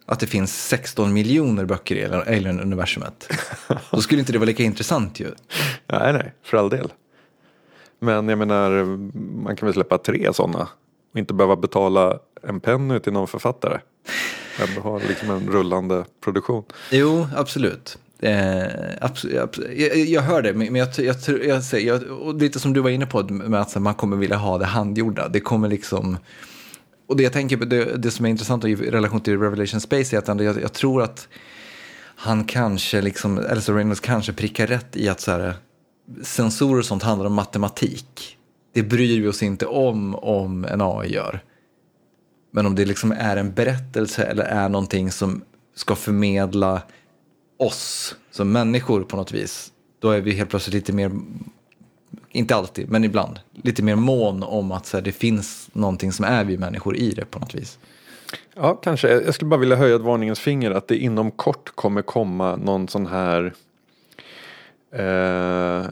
[0.07, 3.29] att det finns 16 miljoner böcker i Alien-universumet.
[3.91, 5.31] då skulle inte det vara lika intressant ju.
[5.87, 6.93] Nej, nej, för all del.
[7.99, 8.85] Men jag menar,
[9.43, 10.67] man kan väl släppa tre sådana
[11.13, 13.79] och inte behöva betala en penny till någon författare.
[14.69, 16.63] Ändå ha liksom en rullande produktion.
[16.91, 17.97] Jo, absolut.
[18.19, 18.65] Eh,
[19.01, 22.89] absolut, jag, jag, hör det, men jag, jag, jag, jag, och lite som du var
[22.89, 25.27] inne på med att man kommer vilja ha det handgjorda.
[25.27, 26.17] Det kommer liksom...
[27.07, 30.19] Och det jag tänker det, det som är intressant i relation till Revelation Space är
[30.19, 31.27] att jag, jag tror att
[32.15, 35.53] han kanske, liksom, Elsa Reynolds kanske prickar rätt i att så här,
[36.21, 38.37] sensorer och sånt handlar om matematik.
[38.73, 41.43] Det bryr vi oss inte om om en AI gör.
[42.51, 45.41] Men om det liksom är en berättelse eller är någonting som
[45.75, 46.81] ska förmedla
[47.59, 51.11] oss som människor på något vis, då är vi helt plötsligt lite mer,
[52.37, 56.25] inte alltid, men ibland, lite mer mån om att så här, det finns någonting som
[56.25, 57.79] är vi människor i det på något vis.
[58.55, 59.09] Ja, kanske.
[59.09, 62.87] Jag skulle bara vilja höja ett varningens finger att det inom kort kommer komma någon
[62.87, 63.53] sån här
[64.91, 65.85] eh,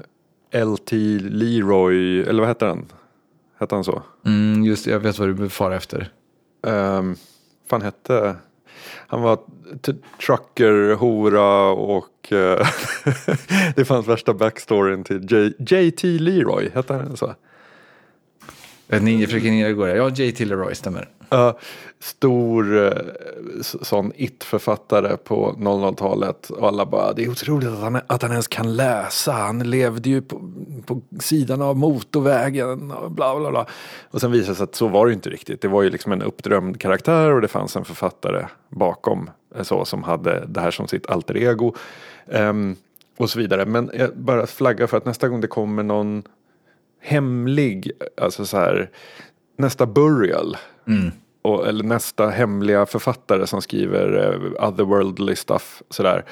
[0.66, 2.86] LT Leroy, eller vad heter han?
[3.60, 4.04] Hette han så?
[4.26, 6.12] Mm, just jag vet vad du far efter.
[6.62, 7.16] Um,
[7.70, 8.36] fan hette
[9.08, 9.40] han var
[10.26, 12.68] trucker, hora och uh,
[13.76, 17.36] det fanns värsta backstoryn till J, JT Leroy, hette han så?
[18.88, 21.10] Ninja Fröken Ninja går Ja, JT Leroy stämmer.
[21.34, 21.52] Uh,
[22.00, 22.92] stor uh,
[23.62, 28.48] sån it-författare på 00-talet och alla bara det är otroligt att han, att han ens
[28.48, 29.32] kan läsa.
[29.32, 30.42] Han levde ju på,
[30.86, 33.66] på sidan av motorvägen och bla bla bla.
[34.12, 35.62] Och sen visade det sig att så var det inte riktigt.
[35.62, 39.86] Det var ju liksom en uppdrömd karaktär och det fanns en författare bakom eh, så
[39.86, 41.74] som hade det här som sitt alter ego.
[42.26, 42.76] Um,
[43.18, 43.66] och så vidare.
[43.66, 46.24] Men jag bara flaggar för att nästa gång det kommer någon
[47.02, 47.92] hemlig,
[48.22, 48.90] alltså så här,
[49.58, 50.58] nästa burial.
[50.88, 51.12] Mm.
[51.42, 55.82] Och, eller nästa hemliga författare som skriver uh, otherworldly stuff.
[55.90, 56.26] Sådär.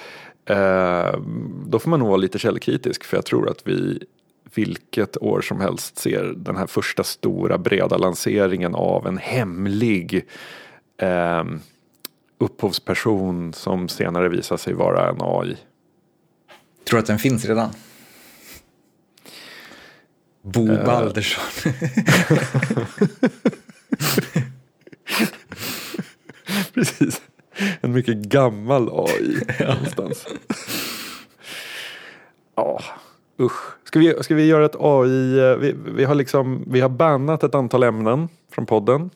[0.50, 1.20] Uh,
[1.66, 4.04] då får man nog vara lite källkritisk för jag tror att vi
[4.56, 10.26] vilket år som helst ser den här första stora breda lanseringen av en hemlig
[11.04, 11.44] uh,
[12.44, 15.58] upphovsperson som senare visar sig vara en AI.
[16.88, 17.70] Tror du att den finns redan?
[20.42, 20.86] Bo uh.
[20.86, 21.44] Baldersson.
[26.74, 27.22] Precis.
[27.82, 30.26] En mycket gammal AI någonstans.
[32.56, 32.82] Ja,
[33.40, 33.74] usch.
[33.84, 35.40] Ska vi, ska vi göra ett AI?
[35.40, 39.10] Eh, vi, vi, har liksom, vi har bannat ett antal ämnen från podden.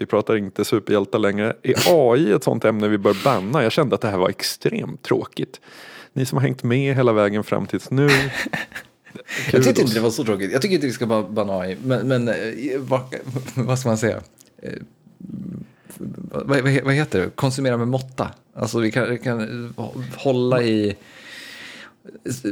[0.00, 1.56] Vi pratar inte superhjältar längre.
[1.62, 3.62] Är AI ett sånt ämne vi bör banna?
[3.62, 5.60] Jag kände att det här var extremt tråkigt.
[6.12, 8.08] Ni som har hängt med hela vägen fram tills nu.
[9.52, 10.52] Jag tyckte inte det var så tråkigt.
[10.52, 11.76] Jag tycker inte vi ska bara banna AI.
[11.84, 12.34] Men, men eh,
[12.78, 13.00] vad,
[13.54, 14.20] vad ska man säga?
[14.62, 14.72] Eh,
[15.98, 17.30] vad, vad, heter det?
[17.34, 18.30] Konsumera med måtta.
[18.54, 19.74] Alltså vi kan, vi kan
[20.16, 20.96] hålla i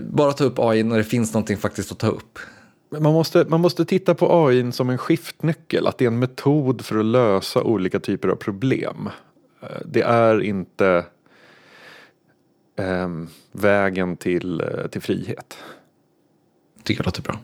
[0.02, 2.38] bara ta upp AI när det finns någonting faktiskt att ta upp.
[2.90, 6.84] Man måste, man måste titta på AI som en skiftnyckel, att det är en metod
[6.84, 9.08] för att lösa olika typer av problem.
[9.60, 11.04] Eh, det är inte
[12.76, 13.08] eh,
[13.52, 15.58] vägen till, eh, till frihet.
[16.82, 17.38] Tycker jag låter bra.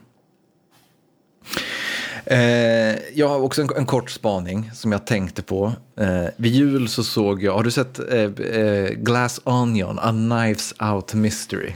[2.25, 5.73] Eh, jag har också en, en, kort spaning som jag tänkte på.
[5.97, 10.73] Eh, vid jul så såg jag, har du sett eh, eh Glass Onion, A Knives
[10.93, 11.73] Out Mystery?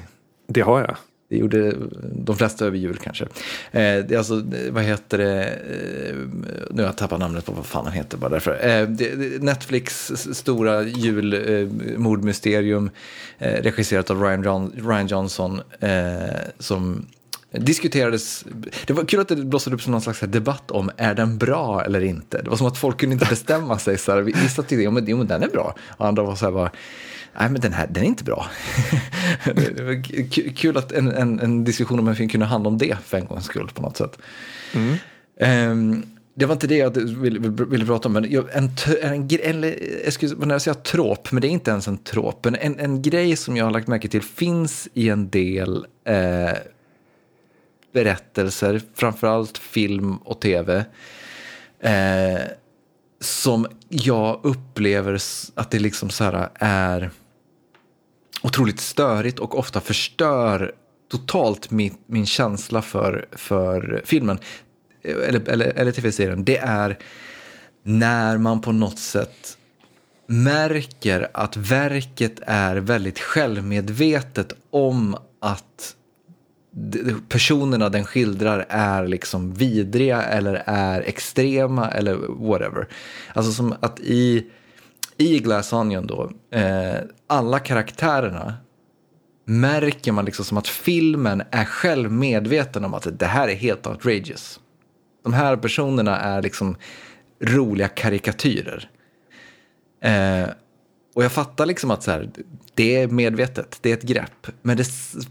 [0.47, 0.97] Det har jag.
[1.29, 3.23] Det gjorde de flesta över jul kanske.
[3.23, 3.29] Eh,
[3.71, 6.15] det är alltså, eh, vad heter det, eh,
[6.71, 8.67] nu har jag tappat namnet på vad fan han heter bara därför.
[8.67, 8.89] Eh,
[9.39, 12.89] Netflix stora julmordmysterium
[13.39, 16.19] eh, eh, regisserat av Ryan, John, Ryan Johnson eh,
[16.59, 17.05] som
[17.51, 18.45] diskuterades,
[18.87, 21.83] det var kul att det blossade upp som någon slags debatt om är den bra
[21.85, 22.41] eller inte.
[22.41, 23.97] Det var som att folk kunde inte bestämma sig.
[23.97, 26.45] Så här, vissa tyckte ja, men, jo, men den är bra och andra var så
[26.45, 26.71] här bara,
[27.39, 28.47] nej men den här den är inte bra.
[30.55, 33.25] kul att en, en, en, diskussion om en film kunde handla om det för en
[33.25, 34.17] gångs skull på något sätt.
[34.73, 34.97] Mm.
[35.71, 36.05] Um,
[36.39, 40.13] det var inte det jag ville, ville, ville prata om, men en, en, en, jag
[40.13, 42.45] skulle säga tråp, men det är inte ens en tråp.
[42.45, 46.57] En, en, en grej som jag har lagt märke till finns i en del eh,
[47.93, 50.85] berättelser, framförallt film och tv,
[51.79, 52.41] eh,
[53.19, 55.19] som jag upplever
[55.55, 57.11] att det liksom så här är
[58.41, 60.71] otroligt störigt och ofta förstör
[61.11, 64.39] totalt min, min känsla för, för filmen
[65.03, 66.45] eller, eller, eller tv-serien.
[66.45, 66.97] Det är
[67.83, 69.57] när man på något sätt
[70.27, 75.95] märker att verket är väldigt självmedvetet om att
[77.29, 82.15] personerna den skildrar är liksom vidriga eller är extrema eller
[82.47, 82.87] whatever.
[83.33, 84.45] Alltså som att i,
[85.19, 88.53] i Glass Onion då, eh, alla karaktärerna
[89.45, 93.87] märker man liksom som att filmen är själv medveten om att det här är helt
[93.87, 94.59] outrageous.
[95.23, 96.75] De här personerna är liksom
[97.41, 98.89] roliga karikatyrer.
[100.01, 100.49] Eh,
[101.15, 102.29] och jag fattar liksom att så här,
[102.73, 104.47] det är medvetet, det är ett grepp.
[104.61, 104.87] Men det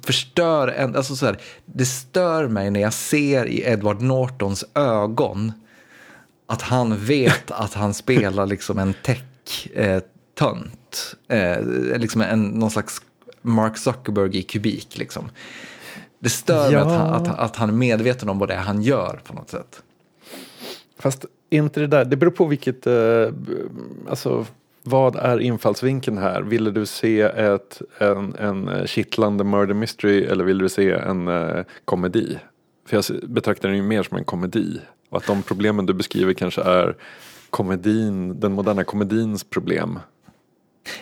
[0.07, 5.53] förstör, en, alltså så här, det stör mig när jag ser i Edward Nortons ögon
[6.47, 11.17] att han vet att han spelar liksom en tech tech-tönt.
[11.29, 13.03] Eh, eh, liksom en, någon slags
[13.43, 14.99] Mark Zuckerberg i kubik.
[14.99, 15.31] Liksom.
[16.19, 16.85] Det stör ja.
[16.85, 19.35] mig att han, att, att han är medveten om vad det är han gör på
[19.35, 19.83] något sätt.
[20.99, 23.29] Fast inte det där, det beror på vilket, eh,
[24.09, 24.47] alltså
[24.83, 26.43] vad är infallsvinkeln här?
[26.43, 31.65] Ville du se ett, en, en kittlande murder mystery eller vill du se en uh,
[31.85, 32.39] komedi?
[32.87, 34.81] För jag betraktar den ju mer som en komedi.
[35.09, 36.97] Och att de problemen du beskriver kanske är
[37.51, 39.99] komedin, den moderna komedins problem.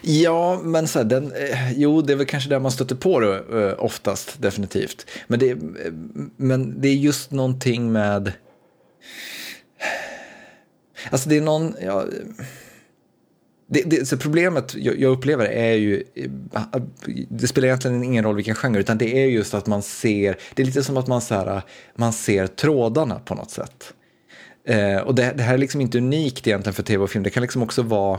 [0.00, 3.20] Ja, men så här, den, eh, jo, det är väl kanske där man stöter på
[3.20, 5.06] det eh, oftast, definitivt.
[5.26, 5.56] Men det, eh,
[6.36, 8.32] men det är just någonting med...
[11.10, 11.74] Alltså det är någon...
[11.82, 12.04] Ja,
[13.68, 16.30] det, det, så problemet jag, jag, upplever är ju, eh,
[17.28, 20.62] det spelar egentligen ingen roll vilken genre, utan det är just att man ser, det
[20.62, 21.62] är lite som att man, så här,
[21.94, 23.94] man ser trådarna på något sätt.
[24.66, 27.30] Eh, och det, det, här är liksom inte unikt egentligen för tv och film, det
[27.30, 28.18] kan liksom också vara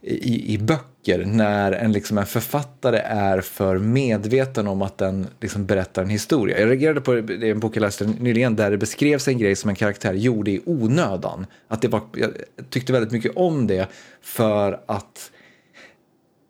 [0.00, 5.66] i, i böcker när en, liksom en författare är för medveten om att den liksom
[5.66, 6.60] berättar en historia.
[6.60, 9.70] Jag reagerade på det, en bok jag läste nyligen där det beskrevs en grej som
[9.70, 11.46] en karaktär gjorde i onödan.
[11.68, 12.30] Att det var, jag
[12.70, 13.88] tyckte väldigt mycket om det
[14.22, 15.30] för att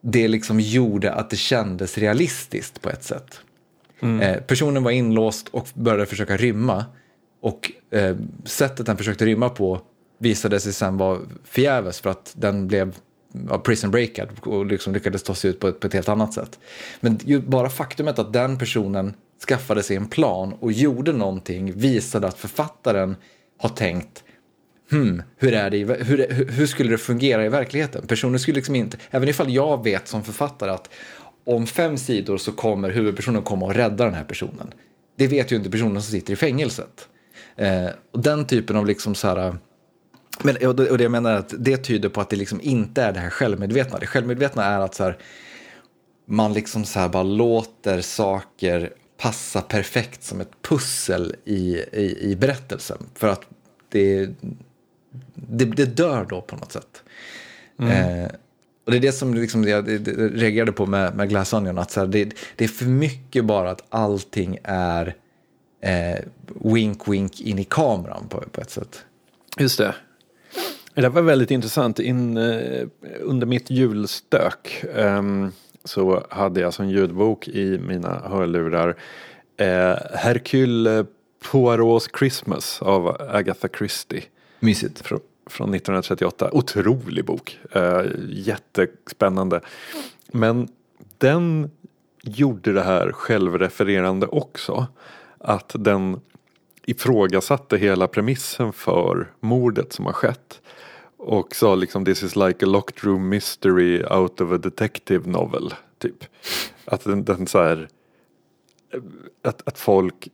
[0.01, 3.41] det liksom gjorde att det kändes realistiskt på ett sätt.
[4.01, 4.21] Mm.
[4.21, 6.85] Eh, personen var inlåst och började försöka rymma
[7.41, 9.81] och eh, sättet den försökte rymma på
[10.19, 12.97] visade sig sen vara förgäves för att den blev
[13.49, 16.35] ja, prison breakad och liksom lyckades ta sig ut på ett, på ett helt annat
[16.35, 16.59] sätt.
[17.01, 19.15] Men ju, bara faktumet att den personen
[19.49, 23.17] skaffade sig en plan och gjorde någonting visade att författaren
[23.59, 24.25] har tänkt
[24.91, 28.07] hmm, hur, är det, hur, hur skulle det fungera i verkligheten?
[28.07, 30.91] Personen skulle liksom inte, även ifall jag vet som författare att
[31.45, 34.75] om fem sidor så kommer huvudpersonen komma och rädda den här personen.
[35.17, 37.09] Det vet ju inte personen som sitter i fängelset.
[37.59, 39.57] Eh, och den typen av liksom så här,
[40.43, 42.61] men, och det, och det jag menar är att det tyder på att det liksom
[42.61, 43.99] inte är det här självmedvetna.
[43.99, 45.19] Det självmedvetna är att så här,
[46.27, 52.37] man liksom så här bara låter saker passa perfekt som ett pussel i, i, i
[52.37, 52.99] berättelsen.
[53.15, 53.41] För att
[53.89, 54.31] det,
[55.35, 57.03] det, det dör då på något sätt.
[57.79, 58.25] Mm.
[58.25, 58.31] Eh,
[58.85, 59.89] och det är det som liksom jag
[60.43, 63.71] reagerade på med, med Glass Onion, att så här, det, det, är för mycket bara
[63.71, 65.15] att allting är
[65.81, 69.05] eh, wink wink in i kameran på, på ett sätt.
[69.59, 69.95] Just det.
[70.95, 71.99] Det var väldigt intressant.
[71.99, 72.89] In, uh,
[73.21, 75.53] under mitt julstök um,
[75.85, 78.97] så hade jag som ljudbok i mina hörlurar
[79.57, 81.07] eh, Hercule
[81.51, 84.23] Poirots Christmas av Agatha Christie.
[84.61, 85.01] Mysigt.
[85.01, 86.51] Från, från 1938.
[86.53, 87.59] Otrolig bok.
[87.73, 89.61] Eh, jättespännande.
[90.33, 90.69] Men
[91.19, 91.71] den
[92.23, 94.87] gjorde det här självrefererande också.
[95.41, 96.21] Att den
[96.87, 100.61] ifrågasatte hela premissen för mordet som har skett.
[101.17, 105.75] Och sa liksom this is like a locked room mystery out of a detective novel.
[105.99, 106.25] Typ.
[106.85, 107.89] Att den, den så här,
[109.43, 110.29] att, att folk,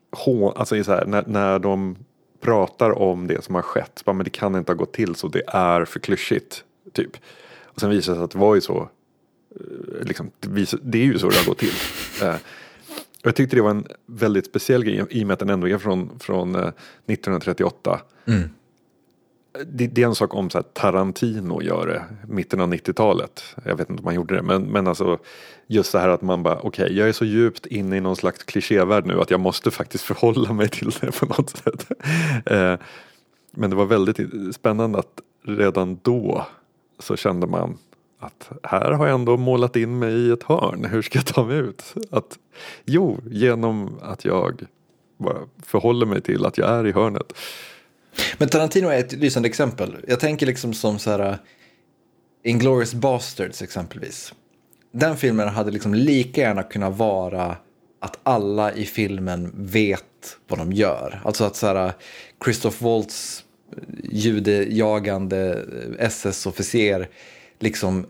[0.57, 1.97] alltså så här, när, när de
[2.41, 5.29] pratar om det som har skett, bara, men det kan inte ha gått till så,
[5.29, 6.65] det är för klyschigt.
[6.93, 7.17] Typ.
[7.63, 8.89] Och sen visar det sig att det var ju så,
[9.51, 10.31] eh, liksom,
[10.83, 11.75] det är ju så det har gått till.
[12.23, 12.37] Eh,
[13.25, 15.79] jag tyckte det var en väldigt speciell grej i och med att den ändå är
[15.79, 18.01] från, från 1938.
[18.27, 18.49] Eh, mm
[19.67, 23.57] det, det, är en sak om så Tarantino gör det, mitten av 90-talet.
[23.65, 25.19] Jag vet inte om han gjorde det, men, men alltså
[25.67, 28.17] just det här att man bara, okej, okay, jag är så djupt inne i någon
[28.17, 31.91] slags klichévärld nu att jag måste faktiskt förhålla mig till det på något sätt.
[32.47, 32.75] Eh,
[33.51, 34.19] men det var väldigt
[34.55, 36.47] spännande att redan då
[36.99, 37.79] så kände man
[38.25, 41.45] att här har jag ändå målat in mig i ett hörn, hur ska jag ta
[41.45, 41.95] mig ut?
[42.11, 42.39] Att,
[42.85, 44.63] jo, genom att jag
[45.19, 47.33] bara förhåller mig till att jag är i hörnet.
[48.39, 49.97] Men Tarantino är ett lysande exempel.
[50.09, 51.37] Jag tänker liksom som så här, uh,
[52.45, 54.35] Inglourious Basterds exempelvis.
[54.93, 57.57] Den filmen hade liksom lika gärna kunnat vara
[58.01, 61.21] att alla i filmen vet vad de gör.
[61.25, 61.93] Alltså att så här, uh,
[62.45, 65.65] Christoph Waltz eh, judejagande
[65.99, 67.09] eh, SS-officer
[67.59, 68.07] liksom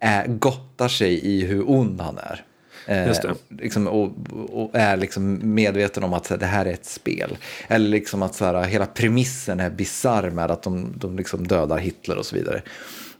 [0.00, 2.44] är, gottar sig i hur ond han är.
[2.86, 3.16] Eh,
[3.48, 7.36] liksom, och, och, är liksom medveten om att här, det här är ett spel.
[7.68, 11.78] Eller liksom att så här, hela premissen är bisarr med att de, de liksom dödar
[11.78, 12.62] Hitler och så vidare.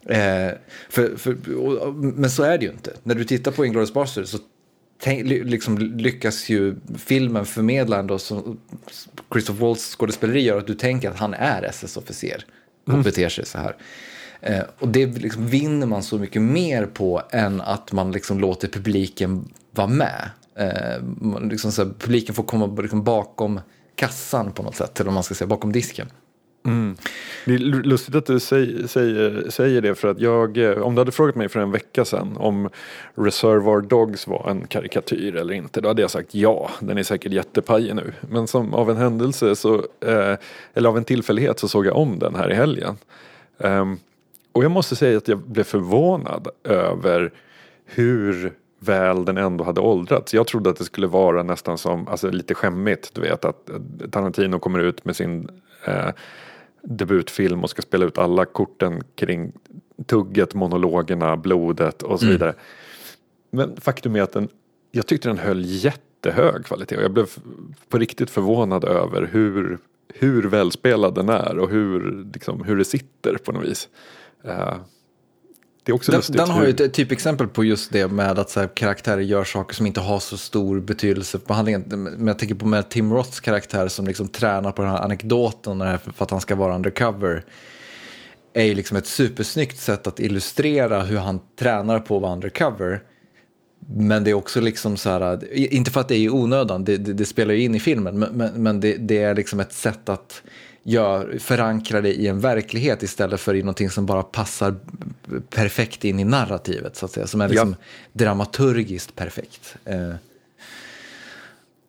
[0.06, 0.54] Eh,
[0.88, 2.92] för, för, och, men så är det ju inte.
[3.02, 4.38] När du tittar på Inglourious Basterds så
[5.02, 8.56] tänk, liksom lyckas ju filmen förmedla ändå så
[9.32, 12.44] Christoph Waltz skådespeleri gör att du tänker att han är SS-officer
[12.84, 13.02] och mm.
[13.02, 13.76] beter sig så här.
[14.40, 18.68] Eh, och det liksom vinner man så mycket mer på än att man liksom låter
[18.68, 20.30] publiken vara med.
[20.54, 23.60] Eh, liksom så här, publiken får komma liksom bakom
[23.94, 26.08] kassan på något sätt, eller om man ska säga bakom disken.
[26.66, 26.96] Mm.
[27.44, 31.00] Det är lustigt att du säger, säger, säger, det för att jag, eh, om du
[31.00, 32.68] hade frågat mig för en vecka sedan om
[33.14, 37.32] Reservoir Dogs var en karikatyr eller inte, då hade jag sagt ja, den är säkert
[37.32, 38.12] jättepajig nu.
[38.20, 40.36] Men som av en händelse, så, eh,
[40.74, 42.96] eller av en tillfällighet så såg jag om den här i helgen.
[43.58, 43.98] Um,
[44.52, 47.32] och jag måste säga att jag blev förvånad över
[47.84, 50.34] hur väl den ändå hade åldrats.
[50.34, 53.70] Jag trodde att det skulle vara nästan som, alltså lite skämmigt, du vet att
[54.10, 55.48] Tarantino kommer ut med sin
[55.84, 56.08] eh,
[56.82, 59.52] debutfilm och ska spela ut alla korten kring
[60.06, 62.32] tugget, monologerna, blodet och så mm.
[62.32, 62.54] vidare.
[63.50, 64.48] Men faktum är att den,
[64.90, 67.26] jag tyckte den höll jättehög kvalitet och jag blev
[67.88, 69.78] på riktigt förvånad över hur,
[70.14, 73.88] hur välspelad den är och hur, liksom, hur det sitter på något vis.
[74.46, 74.76] Uh,
[75.84, 78.60] det är också den, den har ju ett typexempel på just det med att så
[78.60, 81.84] här, karaktärer gör saker som inte har så stor betydelse för behandlingen.
[81.88, 85.78] Men jag tänker på med Tim Roths karaktär som liksom tränar på den här anekdoten
[85.98, 87.44] för att han ska vara undercover.
[88.52, 93.02] är ju liksom ett supersnyggt sätt att illustrera hur han tränar på att vara undercover.
[93.86, 96.96] Men det är också liksom så här, inte för att det är i onödan, det,
[96.96, 99.72] det, det spelar ju in i filmen, men, men, men det, det, är liksom ett
[99.72, 100.42] sätt att
[100.82, 104.74] gör, förankrar det i en verklighet istället för i någonting som bara passar
[105.50, 107.26] perfekt in i narrativet så att säga.
[107.26, 107.86] Som är liksom ja.
[108.12, 109.76] dramaturgiskt perfekt.
[109.84, 110.14] Eh,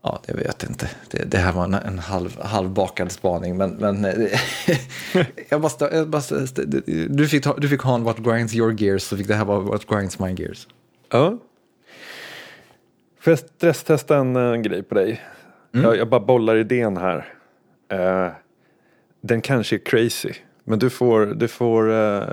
[0.01, 0.89] ja, det vet jag inte.
[1.11, 3.57] Det, det här var en, en halv, halvbakad spaning.
[3.57, 4.39] Men, men eh,
[5.49, 6.21] jag bara, jag bara,
[7.09, 9.59] du, fick, du fick ha en What Grinds Your Gears så fick det här vara
[9.59, 10.67] What Grinds My Gears.
[11.09, 11.37] Ja.
[13.19, 15.21] Får jag stresstesta en, en grej på dig?
[15.73, 15.85] Mm.
[15.85, 17.33] Jag, jag, bara bollar idén här.
[17.93, 18.31] Uh,
[19.21, 20.33] den kanske är crazy.
[20.63, 22.23] Men du får, du får, uh,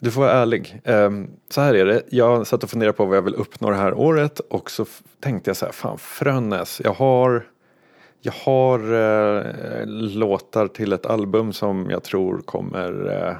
[0.00, 0.80] du får vara ärlig.
[0.84, 3.76] Um, så här är det, jag satt och funderade på vad jag vill uppnå det
[3.76, 4.86] här året och så
[5.20, 7.46] tänkte jag så här, fan Frönnäs, jag har
[8.22, 13.36] jag har uh, låtar till ett album som jag tror kommer uh,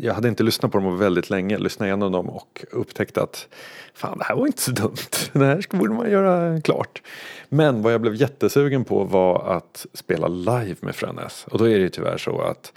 [0.00, 3.48] jag hade inte lyssnat på dem väldigt länge, lyssnade igenom dem och upptäckte att
[3.94, 4.96] fan det här var inte så dumt.
[5.32, 7.02] Det här borde man göra klart.
[7.48, 11.46] Men vad jag blev jättesugen på var att spela live med Fränäs.
[11.50, 12.72] Och då är det ju tyvärr så att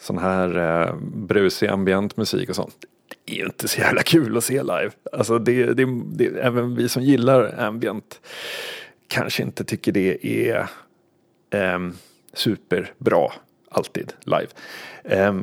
[0.00, 2.76] sån här eh, brusig ambient musik och sånt
[3.26, 4.90] det är ju inte så jävla kul att se live.
[5.12, 8.20] Alltså det, det, det, även vi som gillar ambient
[9.08, 10.68] kanske inte tycker det är
[11.50, 11.78] eh,
[12.32, 13.32] superbra
[13.70, 14.48] alltid live.
[15.04, 15.40] Eh,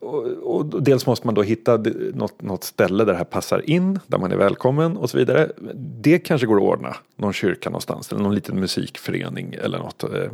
[0.00, 1.76] och, och dels måste man då hitta
[2.14, 5.50] något, något ställe där det här passar in, där man är välkommen och så vidare.
[5.74, 10.02] Det kanske går att ordna, någon kyrka någonstans eller någon liten musikförening eller något.
[10.02, 10.32] Eh,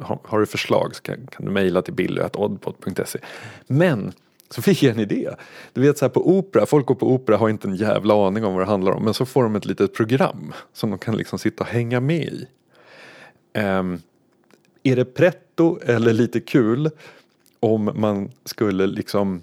[0.00, 3.18] har, har du förslag så kan, kan du mejla till billy.oddpod.se.
[3.66, 4.12] Men
[4.50, 5.30] så fick jag en idé.
[5.72, 8.44] Du vet så här på opera, folk går på opera har inte en jävla aning
[8.44, 11.16] om vad det handlar om men så får de ett litet program som de kan
[11.16, 12.46] liksom sitta och hänga med i.
[13.58, 14.02] Um,
[14.82, 16.90] är det pretto eller lite kul
[17.60, 19.42] om man skulle liksom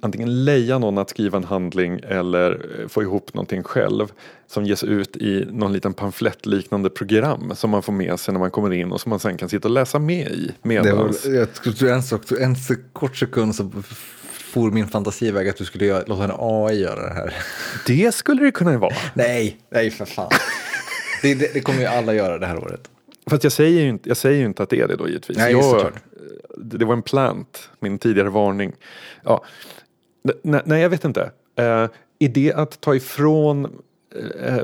[0.00, 4.12] antingen leja någon att skriva en handling eller få ihop någonting själv
[4.46, 8.50] som ges ut i någon liten pamflettliknande program som man får med sig när man
[8.50, 10.54] kommer in och som man sen kan sitta och läsa med i.
[10.62, 11.22] Medans...
[11.22, 12.56] Det var, jag tror en, sak, en
[12.92, 13.70] kort sekund så
[14.54, 17.34] for min fantasi iväg att du skulle göra, låta en AI göra det här.
[17.86, 18.94] Det skulle det kunna vara.
[19.14, 20.30] nej, nej för fan.
[21.22, 22.90] det, det, det kommer ju alla göra det här året.
[23.30, 25.38] Fast jag säger ju inte, jag säger ju inte att det är det då givetvis.
[25.38, 25.92] Nej, jag,
[26.56, 28.72] det var en plant, min tidigare varning.
[29.24, 29.44] Ja.
[30.42, 31.20] Nej, nej jag vet inte.
[31.60, 34.62] Uh, är det att ta ifrån uh,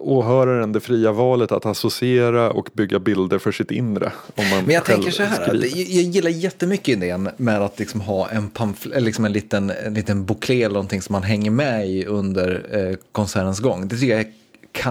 [0.00, 4.12] åhöraren det fria valet att associera och bygga bilder för sitt inre?
[4.34, 5.66] Om man Men jag tänker så här, skriver.
[5.66, 10.24] jag gillar jättemycket idén med att liksom ha en, pamfl- liksom en, liten, en liten
[10.24, 13.88] bouclé eller någonting som man hänger med i under eh, konsertens gång.
[13.88, 14.32] Det tycker jag är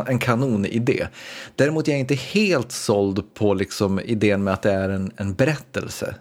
[0.08, 1.08] en kanonidé.
[1.56, 5.34] Däremot är jag inte helt såld på liksom idén med att det är en, en
[5.34, 6.16] berättelse.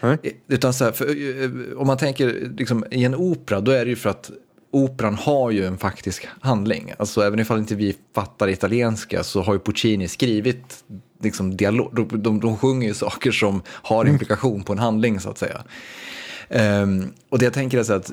[0.00, 0.18] Mm.
[0.48, 3.90] Utan så här, för, eh, om man tänker liksom, i en opera, då är det
[3.90, 4.30] ju för att
[4.70, 6.92] operan har ju en faktisk handling.
[6.98, 10.84] Alltså även ifall inte vi fattar italienska så har ju Puccini skrivit
[11.22, 11.94] liksom, dialog.
[11.94, 14.12] De, de, de sjunger ju saker som har mm.
[14.12, 15.62] implikation på en handling så att säga.
[16.82, 18.12] Um, och det jag tänker är så att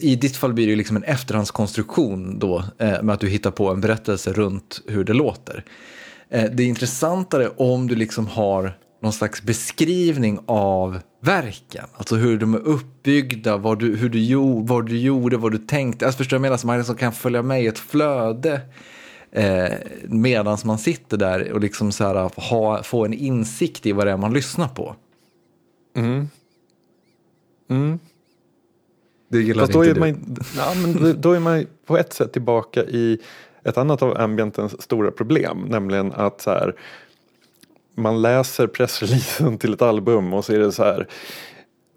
[0.00, 3.70] i ditt fall blir det liksom en efterhandskonstruktion då eh, med att du hittar på
[3.70, 5.64] en berättelse runt hur det låter.
[6.28, 8.72] Eh, det är intressantare om du liksom har
[9.02, 11.84] någon slags beskrivning av verken.
[11.94, 16.06] Alltså hur de är uppbyggda, vad du, hur du, vad du gjorde, vad du tänkte.
[16.06, 16.58] Alltså förstår du vad jag menar?
[16.58, 18.60] Så man liksom kan följa med i ett flöde
[19.32, 19.72] eh,
[20.04, 24.12] medan man sitter där och liksom så här, ha, få en insikt i vad det
[24.12, 24.96] är man lyssnar på.
[25.96, 26.28] Mm.
[27.70, 27.98] Mm.
[29.30, 32.32] Det gillar Fast då inte är man, ja, men då är man på ett sätt
[32.32, 33.18] tillbaka i
[33.64, 35.66] ett annat av ambientens stora problem.
[35.68, 36.74] Nämligen att så här,
[37.94, 41.08] man läser pressreleasen till ett album och så är det så här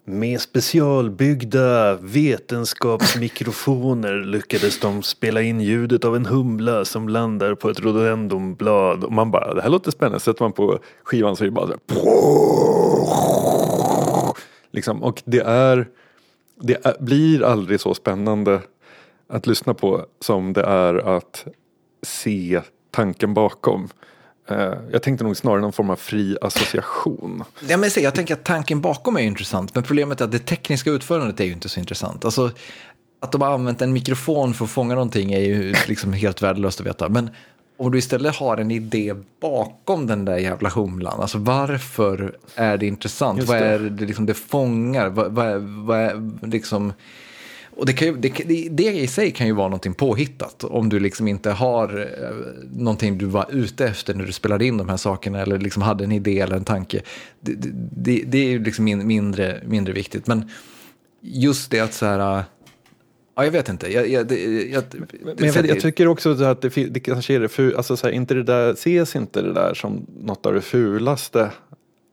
[0.06, 7.80] med specialbyggda vetenskapsmikrofoner lyckades de spela in ljudet av en humla som landar på ett
[7.80, 9.04] rhododendronblad.
[9.04, 10.20] Och man bara, det här låter spännande.
[10.20, 11.80] Sätter man på skivan så är det bara så här,
[14.72, 15.88] liksom, Och det är
[16.60, 18.60] det blir aldrig så spännande
[19.28, 21.46] att lyssna på som det är att
[22.02, 23.88] se tanken bakom.
[24.48, 27.44] Eh, jag tänkte nog snarare någon form av fri association.
[27.68, 30.90] Ja, men jag tänker att tanken bakom är intressant, men problemet är att det tekniska
[30.90, 32.24] utförandet är ju inte så intressant.
[32.24, 32.50] Alltså,
[33.20, 36.80] att de har använt en mikrofon för att fånga någonting är ju liksom helt värdelöst
[36.80, 37.08] att veta.
[37.08, 37.30] Men
[37.76, 42.86] om du istället har en idé bakom den där jävla humlan, alltså varför är det
[42.86, 43.38] intressant?
[43.38, 45.08] Just vad är det liksom det fångar?
[45.08, 46.92] Vad, vad, vad är liksom...
[47.76, 51.00] Och det, kan ju, det, det, i sig kan ju vara någonting påhittat om du
[51.00, 52.36] liksom inte har eh,
[52.72, 56.04] någonting du var ute efter när du spelade in de här sakerna eller liksom hade
[56.04, 57.00] en idé eller en tanke.
[57.40, 57.52] Det,
[57.96, 60.26] det, det är ju liksom mindre, mindre viktigt.
[60.26, 60.50] Men
[61.20, 62.44] just det att så här
[63.34, 63.92] Ja, jag vet inte.
[63.92, 64.84] Jag, jag, jag,
[65.22, 68.14] men jag, jag, tycker också att det, det kanske är det ful, alltså så här,
[68.14, 71.50] inte det där, ses inte det där som något av det fulaste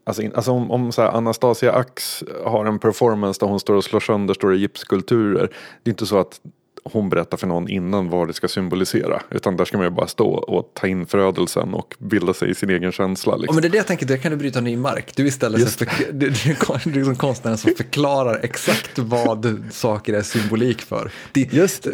[0.03, 3.83] Alltså, alltså om, om så här, Anastasia Ax har en performance där hon står och
[3.83, 5.49] slår sönder stora gipskulturer.
[5.83, 6.41] Det är inte så att
[6.83, 9.21] hon berättar för någon innan vad det ska symbolisera.
[9.29, 12.55] Utan där ska man ju bara stå och ta in förödelsen och bilda sig i
[12.55, 13.35] sin egen känsla.
[13.35, 13.45] Liksom.
[13.47, 15.15] Ja, men det är det jag tänker, där kan du bryta ny mark.
[15.15, 20.81] Du istället för, du, du, är liksom konstnären som förklarar exakt vad saker är symbolik
[20.81, 21.11] för.
[21.31, 21.87] Det, Just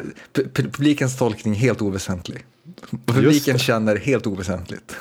[0.53, 2.45] Publikens tolkning är helt oväsentlig.
[3.05, 4.95] Publiken känner helt oväsentligt.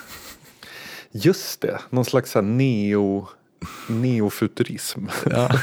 [1.13, 3.29] Just det, någon slags neo,
[3.89, 5.01] neofuturism.
[5.31, 5.51] Ja.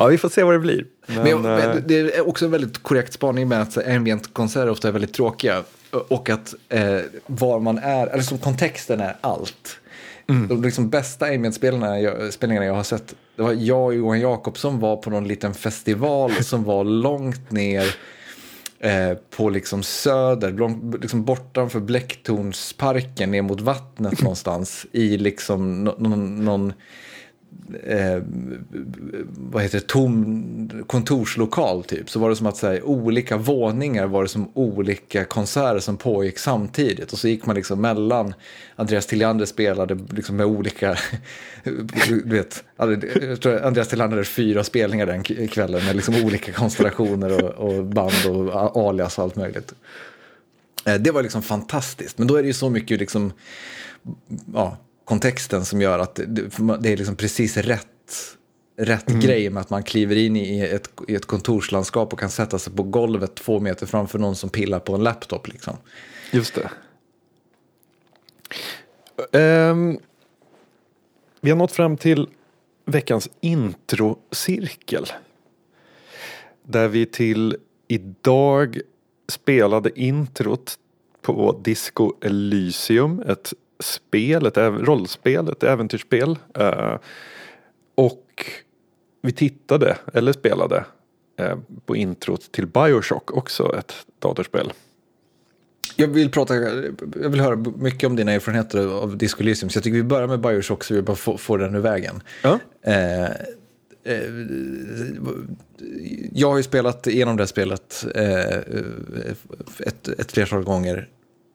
[0.00, 0.86] Ja, vi får se vad det blir.
[1.06, 4.92] Men, men, eh, det är också en väldigt korrekt spaning med att ambient-konserter ofta är
[4.92, 5.62] väldigt tråkiga.
[6.08, 9.78] Och att eh, var man är, eller som kontexten är allt.
[10.28, 10.48] Mm.
[10.48, 14.96] De liksom bästa ambient-spelningarna jag, jag har sett, det var jag och Johan Jakobsson var
[14.96, 17.94] på någon liten festival som var långt ner
[18.78, 26.44] eh, på liksom söder, långt, liksom bortanför Blecktornsparken ner mot vattnet någonstans i liksom någon,
[26.44, 26.72] någon
[27.82, 28.22] eh,
[29.36, 32.10] vad heter det, tom kontorslokal typ.
[32.10, 35.96] Så var det som att så här, olika våningar var det som olika konserter som
[35.96, 37.12] pågick samtidigt.
[37.12, 38.34] Och så gick man liksom mellan,
[38.76, 40.96] Andreas Tillander spelade liksom med olika,
[42.08, 47.44] du vet, jag tror Andreas Tillander hade fyra spelningar den kvällen med liksom olika konstellationer
[47.44, 49.74] och, och band och alias och allt möjligt.
[50.84, 53.32] Eh, det var liksom fantastiskt, men då är det ju så mycket liksom,
[54.54, 54.76] ja,
[55.10, 56.14] kontexten som gör att
[56.80, 58.36] det är liksom precis rätt,
[58.76, 59.20] rätt mm.
[59.20, 62.72] grej med att man kliver in i ett, i ett kontorslandskap och kan sätta sig
[62.72, 65.48] på golvet två meter framför någon som pillar på en laptop.
[65.48, 65.76] Liksom.
[66.32, 66.58] Just
[69.30, 69.68] det.
[69.70, 69.98] Um,
[71.40, 72.28] vi har nått fram till
[72.86, 75.06] veckans introcirkel.
[76.62, 77.56] Där vi till
[77.88, 78.80] idag
[79.28, 80.78] spelade introt
[81.22, 86.38] på Disco Elysium, ett spel, ett rollspel, ett äventyrsspel.
[86.58, 86.96] Uh,
[87.94, 88.44] och
[89.22, 90.84] vi tittade, eller spelade,
[91.40, 94.72] uh, på introt till Bioshock, också ett datorspel.
[95.96, 96.54] Jag vill, prata,
[97.22, 100.26] jag vill höra mycket om dina erfarenheter av Disco Elysium, så jag tycker vi börjar
[100.26, 102.22] med Bioshock så vi bara får, får den ur vägen.
[102.42, 102.58] Ja.
[102.88, 103.30] Uh,
[106.32, 108.06] jag har ju spelat igenom det här spelet
[109.78, 111.08] ett, ett flertal gånger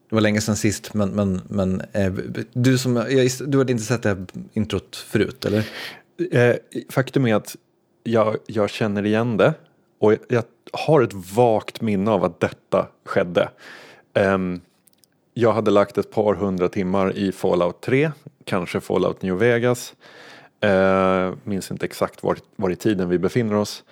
[0.09, 2.13] det var länge sedan sist, men, men, men eh,
[2.53, 5.67] du, som, jag, du hade inte sett det här introt förut, eller?
[6.31, 6.55] Eh,
[6.89, 7.55] faktum är att
[8.03, 9.53] jag, jag känner igen det
[9.99, 10.43] och jag, jag
[10.73, 13.49] har ett vagt minne av att detta skedde.
[14.13, 14.37] Eh,
[15.33, 18.11] jag hade lagt ett par hundra timmar i Fallout 3,
[18.43, 19.95] kanske Fallout New Vegas.
[20.59, 23.83] Eh, minns inte exakt var, var i tiden vi befinner oss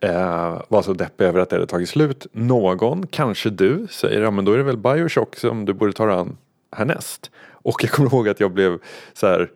[0.00, 2.26] eh, var så deppig över att det hade tagit slut.
[2.32, 6.06] Någon, kanske du, säger ja men då är det väl Bioshock som du borde ta
[6.06, 6.36] dig an
[6.76, 7.30] härnäst.
[7.50, 8.78] Och jag kommer ihåg att jag blev
[9.12, 9.50] så här,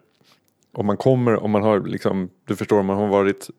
[0.72, 3.50] om man kommer, om man har liksom, du förstår, om man har varit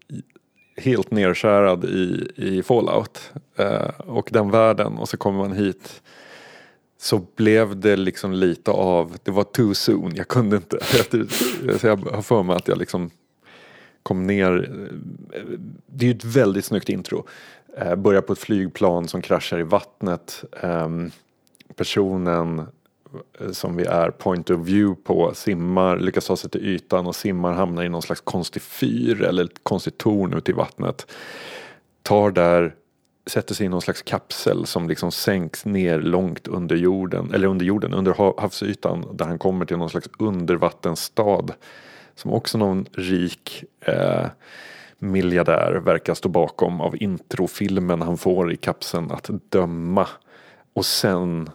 [0.77, 6.01] helt nerskärad i, i Fallout eh, och den världen och så kommer man hit
[6.97, 10.79] så blev det liksom lite av, det var too soon, jag kunde inte.
[11.83, 13.09] Jag har för mig att jag liksom
[14.03, 14.69] kom ner.
[15.33, 15.41] Eh,
[15.85, 17.25] det är ju ett väldigt snyggt intro.
[17.77, 20.43] Eh, börjar på ett flygplan som kraschar i vattnet.
[20.61, 21.11] Ehm, eh,
[21.75, 22.67] personen
[23.51, 27.53] som vi är point of view på simmar, lyckas ta sig till ytan och simmar
[27.53, 31.11] hamnar i någon slags konstig fyr eller ett konstigt torn ute i vattnet.
[32.01, 32.75] Tar där,
[33.25, 37.65] sätter sig i någon slags kapsel som liksom sänks ner långt under jorden, eller under
[37.65, 41.53] jorden, under havsytan där han kommer till någon slags undervattensstad
[42.21, 44.25] som också någon rik eh,
[44.99, 50.07] miljardär verkar stå bakom av introfilmen han får i kapseln att döma.
[50.73, 51.49] Och sen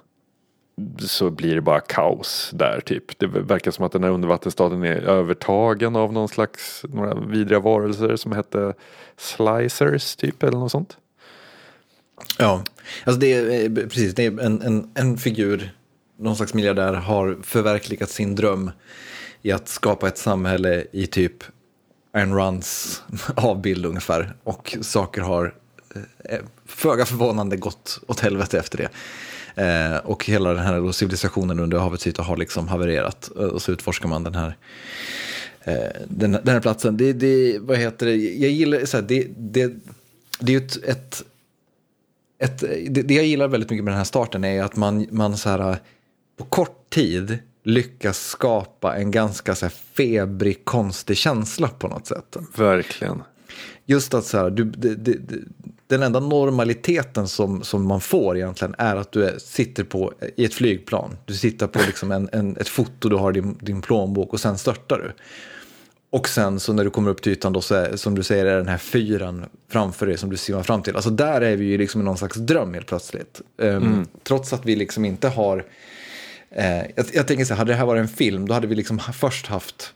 [0.98, 3.18] så blir det bara kaos där typ.
[3.18, 8.16] Det verkar som att den här undervattensstaden är övertagen av någon slags, några vidriga varelser
[8.16, 8.74] som hette
[9.16, 10.96] slicers typ eller något sånt.
[12.38, 12.64] Ja,
[13.04, 15.74] alltså det är eh, precis, det är en, en, en figur,
[16.18, 18.70] någon slags miljardär har förverkligat sin dröm
[19.46, 21.44] i att skapa ett samhälle i typ
[22.12, 23.02] Ayn Runs
[23.34, 24.34] avbild ungefär.
[24.42, 25.54] Och saker har
[25.94, 28.88] eh, eh, föga förvånande gått åt helvete efter det.
[29.62, 33.30] Eh, och hela den här civilisationen under havets yta har liksom havererat.
[33.36, 34.56] Eh, och så utforskar man den här,
[35.64, 36.96] eh, den, den, här platsen.
[36.96, 39.74] Det, det, vad heter det, jag gillar, så här, det, det,
[40.40, 41.24] det är ett, ett,
[42.38, 45.36] ett det, det jag gillar väldigt mycket med den här starten är att man, man
[45.36, 45.76] så här, eh,
[46.36, 52.36] på kort tid lyckas skapa en ganska så här, febrig, konstig känsla på något sätt.
[52.56, 53.22] Verkligen.
[53.86, 55.18] Just att så här, du, det, det,
[55.86, 60.44] den enda normaliteten som, som man får egentligen är att du är, sitter på, i
[60.44, 61.16] ett flygplan.
[61.24, 64.58] Du sitter på liksom en, en, ett foto, du har din, din plånbok och sen
[64.58, 65.12] störtar du.
[66.10, 68.46] Och sen så när du kommer upp till ytan då så är, som du säger
[68.46, 70.96] är den här fyren framför dig som du simmar fram till.
[70.96, 73.40] Alltså där är vi ju liksom i någon slags dröm helt plötsligt.
[73.58, 74.06] Um, mm.
[74.22, 75.64] Trots att vi liksom inte har
[76.56, 78.74] Eh, jag, jag, tänker så här, hade det här varit en film, då hade vi
[78.74, 79.92] liksom först haft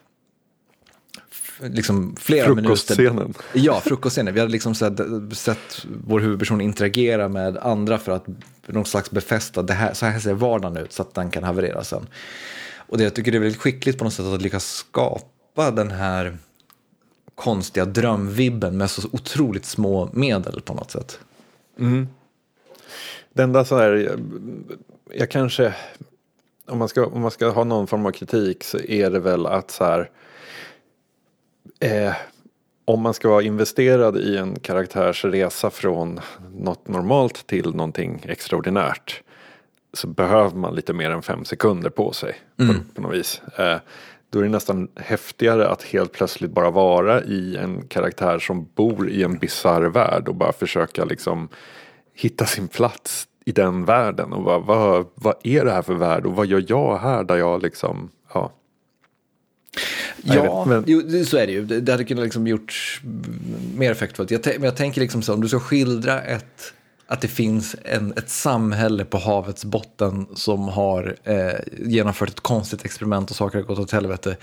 [1.63, 3.15] liksom flera Frukostscenen.
[3.17, 3.43] minuter.
[3.53, 4.35] Ja, frukostscenen.
[4.35, 5.01] Vi hade liksom sett,
[5.33, 8.27] sett vår huvudperson interagera med andra för att
[8.67, 11.85] någon slags befästa, det här, så här ser vardagen ut, så att den kan haverera
[11.85, 12.07] sen.
[12.77, 15.91] Och det, jag tycker det är väldigt skickligt på något sätt att lyckas skapa den
[15.91, 16.39] här
[17.35, 21.19] konstiga drömvibben med så otroligt små medel på något sätt.
[21.79, 22.09] Mm.
[23.33, 24.21] Det enda så här, jag,
[25.15, 25.75] jag kanske
[26.71, 29.47] om man, ska, om man ska ha någon form av kritik så är det väl
[29.47, 30.11] att så här.
[31.81, 32.13] Eh,
[32.85, 36.21] om man ska vara investerad i en karaktärs resa från
[36.55, 39.23] något normalt till någonting extraordinärt
[39.93, 42.75] så behöver man lite mer än fem sekunder på sig mm.
[42.75, 43.43] på, på något vis.
[43.59, 43.77] Eh,
[44.31, 49.11] då är det nästan häftigare att helt plötsligt bara vara i en karaktär som bor
[49.11, 51.49] i en bizarr värld och bara försöka liksom
[52.15, 54.33] hitta sin plats i den världen.
[54.33, 57.37] Och vad, vad, vad är det här för värld och vad gör jag här där
[57.37, 58.53] jag liksom, ja.
[60.23, 60.85] Ja, men...
[60.87, 61.65] jo, så är det ju.
[61.65, 63.01] Det hade kunnat liksom gjorts
[63.77, 64.31] mer effektfullt.
[64.31, 66.73] Jag, men jag tänker liksom så, om du ska skildra ett,
[67.07, 72.85] att det finns en, ett samhälle på havets botten som har eh, genomfört ett konstigt
[72.85, 74.37] experiment och saker har gått åt helvete.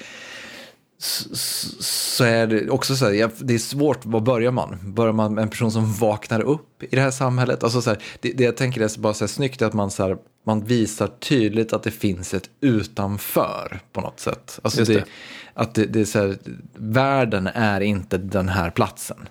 [1.00, 4.94] Så, är det också så här, det är svårt, var börjar man?
[4.94, 7.64] Börjar man med en person som vaknar upp i det här samhället?
[7.64, 10.04] Alltså så här, det, det jag tänker är bara så här, snyggt att man, så
[10.04, 14.60] här, man visar tydligt att det finns ett utanför på något sätt.
[14.62, 15.06] Alltså det.
[15.54, 16.38] Att det, det är så här,
[16.76, 19.30] världen är inte den här platsen.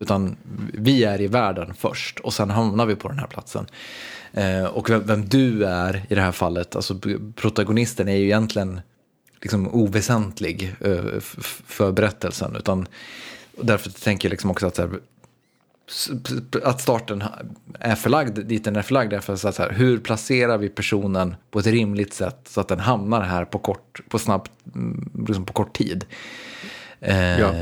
[0.00, 0.36] Utan
[0.74, 3.66] vi är i världen först och sen hamnar vi på den här platsen.
[4.32, 6.98] Eh, och vem, vem, du är i det här fallet, alltså
[7.34, 8.80] protagonisten är ju egentligen
[9.40, 11.20] liksom oväsentlig eh,
[11.66, 12.56] för berättelsen.
[12.56, 12.86] Utan,
[13.62, 14.90] därför tänker jag liksom också att, här,
[16.62, 17.24] att starten
[17.80, 19.10] är förlagd dit den är förlagd.
[19.10, 22.80] Därför så att här, hur placerar vi personen på ett rimligt sätt så att den
[22.80, 26.04] hamnar här på kort, på snabbt, mm, liksom på kort tid.
[27.00, 27.54] Eh, ja.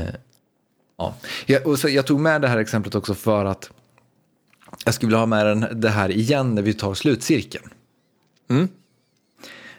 [0.97, 1.15] ja.
[1.45, 3.71] Jag, och så, jag tog med det här exemplet också för att
[4.85, 7.69] jag skulle vilja ha med den, det här igen när vi tar slutcirkeln.
[8.49, 8.69] Mm.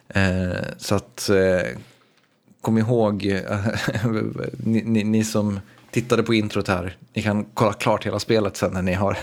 [0.09, 1.78] Eh, så att eh,
[2.61, 3.22] kom ihåg,
[4.56, 8.72] ni, ni, ni, som tittade på introt här, ni kan kolla klart hela spelet sen
[8.72, 9.18] när ni har,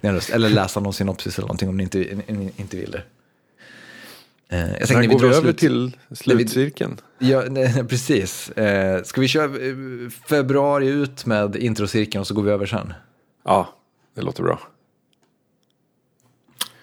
[0.00, 3.02] eller läsa någon synopsis eller någonting om ni inte, ni, inte vill det.
[4.48, 7.00] Eh, jag tänkte, går vi, över slut, till slutcirkeln?
[7.18, 8.50] ja, nej, precis.
[8.50, 12.92] Eh, ska vi köra eh, februari ut med introcirkeln och så går vi över sen?
[13.44, 13.74] Ja,
[14.14, 14.60] det låter bra.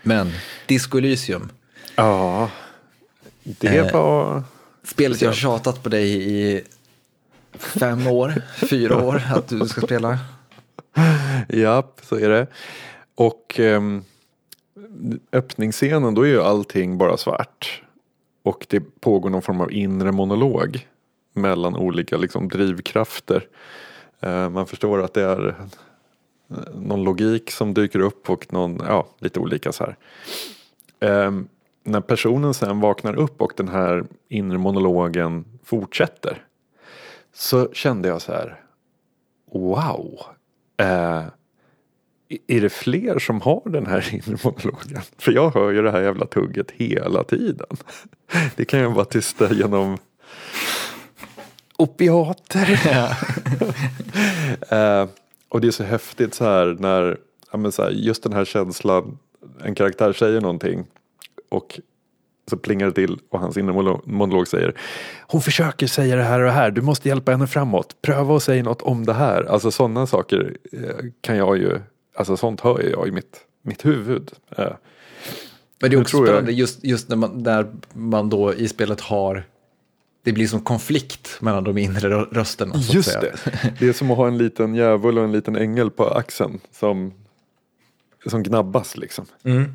[0.01, 0.31] Men,
[0.67, 1.49] Disco Elysium.
[1.95, 2.49] Ja,
[3.45, 4.43] det eh, var...
[4.83, 6.63] Spelet jag har tjatat på dig i
[7.53, 8.33] fem år,
[8.69, 10.19] fyra år att du ska spela.
[11.49, 12.47] Ja, så är det.
[13.15, 13.81] Och eh,
[15.31, 17.83] öppningsscenen, då är ju allting bara svart.
[18.43, 20.87] Och det pågår någon form av inre monolog
[21.33, 23.47] mellan olika liksom, drivkrafter.
[24.19, 25.55] Eh, man förstår att det är
[26.73, 29.97] någon logik som dyker upp och någon, ja, lite olika så här.
[30.99, 31.31] Eh,
[31.85, 36.45] när personen sen vaknar upp och den här inre monologen fortsätter.
[37.33, 38.61] Så kände jag så här.
[39.51, 40.19] Wow.
[40.77, 41.23] Eh,
[42.47, 45.01] är det fler som har den här inre monologen?
[45.17, 47.77] För jag hör ju det här jävla tugget hela tiden.
[48.55, 49.97] Det kan ju vara tysta genom
[51.77, 52.79] opiater.
[54.69, 55.07] eh,
[55.49, 57.17] och det är så häftigt så här när,
[57.51, 59.17] ja, så här, just den här känslan,
[59.63, 60.85] en karaktär säger någonting
[61.49, 61.79] och
[62.49, 64.73] så plingar det till och hans inre monolog säger
[65.27, 68.01] Hon försöker säga det här och det här, du måste hjälpa henne framåt.
[68.01, 69.43] Pröva att säga något om det här.
[69.43, 71.79] Alltså sådana saker eh, kan jag ju,
[72.15, 74.31] alltså sånt hör jag i mitt, mitt huvud.
[74.57, 74.65] Eh,
[75.81, 76.59] Men det är också spännande jag...
[76.59, 79.43] just, just när, man, när man då i spelet har
[80.23, 82.75] det blir som konflikt mellan de inre rösterna.
[82.75, 83.35] Just det.
[83.79, 87.13] Det är som att ha en liten djävul och en liten ängel på axeln som,
[88.25, 89.25] som gnabbas liksom.
[89.43, 89.73] Mm.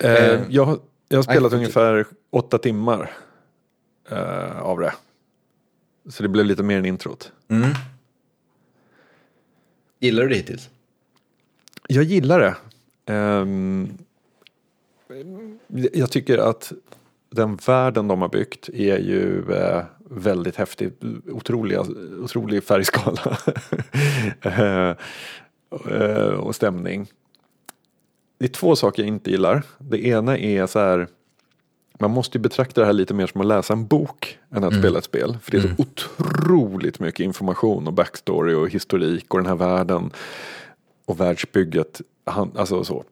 [0.00, 3.10] Eh, jag, jag har spelat I, ungefär åtta timmar
[4.10, 4.92] eh, av det.
[6.08, 7.32] Så det blev lite mer än introt.
[7.48, 7.70] Mm.
[10.00, 10.70] Gillar du det hittills?
[11.88, 12.54] Jag gillar det.
[13.12, 13.98] Um,
[15.92, 16.72] jag tycker att
[17.30, 20.92] den världen de har byggt är ju eh, väldigt häftig.
[21.26, 21.80] Otroliga,
[22.22, 23.36] otrolig färgskala.
[24.40, 24.96] eh,
[25.90, 27.08] eh, och stämning
[28.38, 29.62] det är två saker jag inte gillar.
[29.78, 31.08] Det ena är så här,
[31.98, 34.70] man måste ju betrakta det här lite mer som att läsa en bok än att
[34.70, 34.82] mm.
[34.82, 35.38] spela ett spel.
[35.42, 35.78] För det är så mm.
[35.78, 40.10] otroligt mycket information och backstory och historik och den här världen
[41.04, 42.00] och världsbygget.
[42.24, 43.04] Alltså så.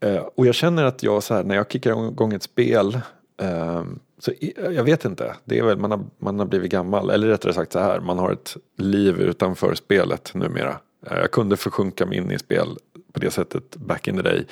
[0.00, 3.00] Eh, och jag känner att jag så här, när jag kickar igång ett spel
[3.42, 3.82] eh,
[4.18, 7.10] så jag vet inte, det är väl man har, man har blivit gammal.
[7.10, 10.80] Eller rättare sagt så här, man har ett liv utanför spelet numera.
[11.06, 12.68] Eh, jag kunde försjunka mig in i spel
[13.12, 14.46] på det sättet back in the day.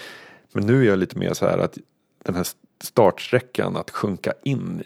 [0.53, 1.79] Men nu är jag lite mer så här att
[2.25, 2.47] den här
[2.81, 4.83] startsträckan att sjunka in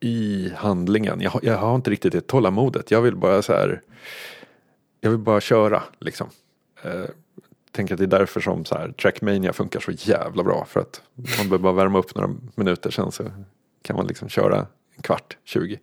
[0.00, 1.20] i handlingen.
[1.20, 2.90] Jag, jag har inte riktigt det tålamodet.
[2.90, 3.82] Jag vill bara så här.
[5.00, 6.28] Jag vill bara köra liksom.
[6.82, 7.04] Eh,
[7.76, 10.64] tänker att det är därför som så här, Trackmania funkar så jävla bra.
[10.68, 13.24] För att man behöver bara värma upp några minuter sen så
[13.82, 14.66] kan man liksom köra
[14.96, 15.78] en kvart, 20.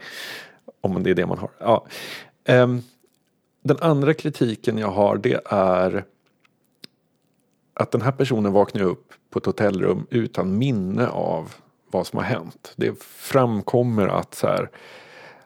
[0.81, 1.49] Om det är det man har.
[1.59, 1.85] Ja.
[2.45, 2.67] Eh,
[3.63, 6.05] den andra kritiken jag har det är
[7.73, 11.53] att den här personen vaknar upp på ett hotellrum utan minne av
[11.91, 12.73] vad som har hänt.
[12.75, 14.69] Det framkommer att så här,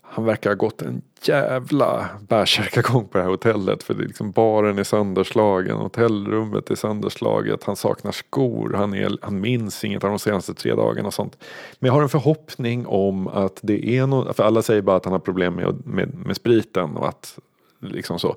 [0.01, 3.83] han verkar ha gått en jävla bärsärkagång på det här hotellet.
[3.83, 9.17] För det är liksom baren är sönderslagen, hotellrummet är sönderslaget, han saknar skor, han, är,
[9.21, 11.37] han minns inget av de senaste tre dagarna och sånt.
[11.79, 15.05] Men jag har en förhoppning om att det är något, för alla säger bara att
[15.05, 17.39] han har problem med, med, med spriten och att
[17.79, 18.35] liksom så.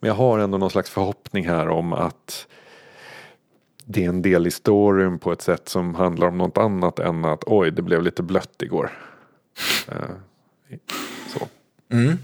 [0.00, 2.46] Men jag har ändå någon slags förhoppning här om att
[3.90, 7.24] det är en del i storyn på ett sätt som handlar om något annat än
[7.24, 8.90] att oj, det blev lite blött igår.
[9.92, 10.76] Uh,
[11.28, 11.48] så.
[11.92, 12.18] Mm.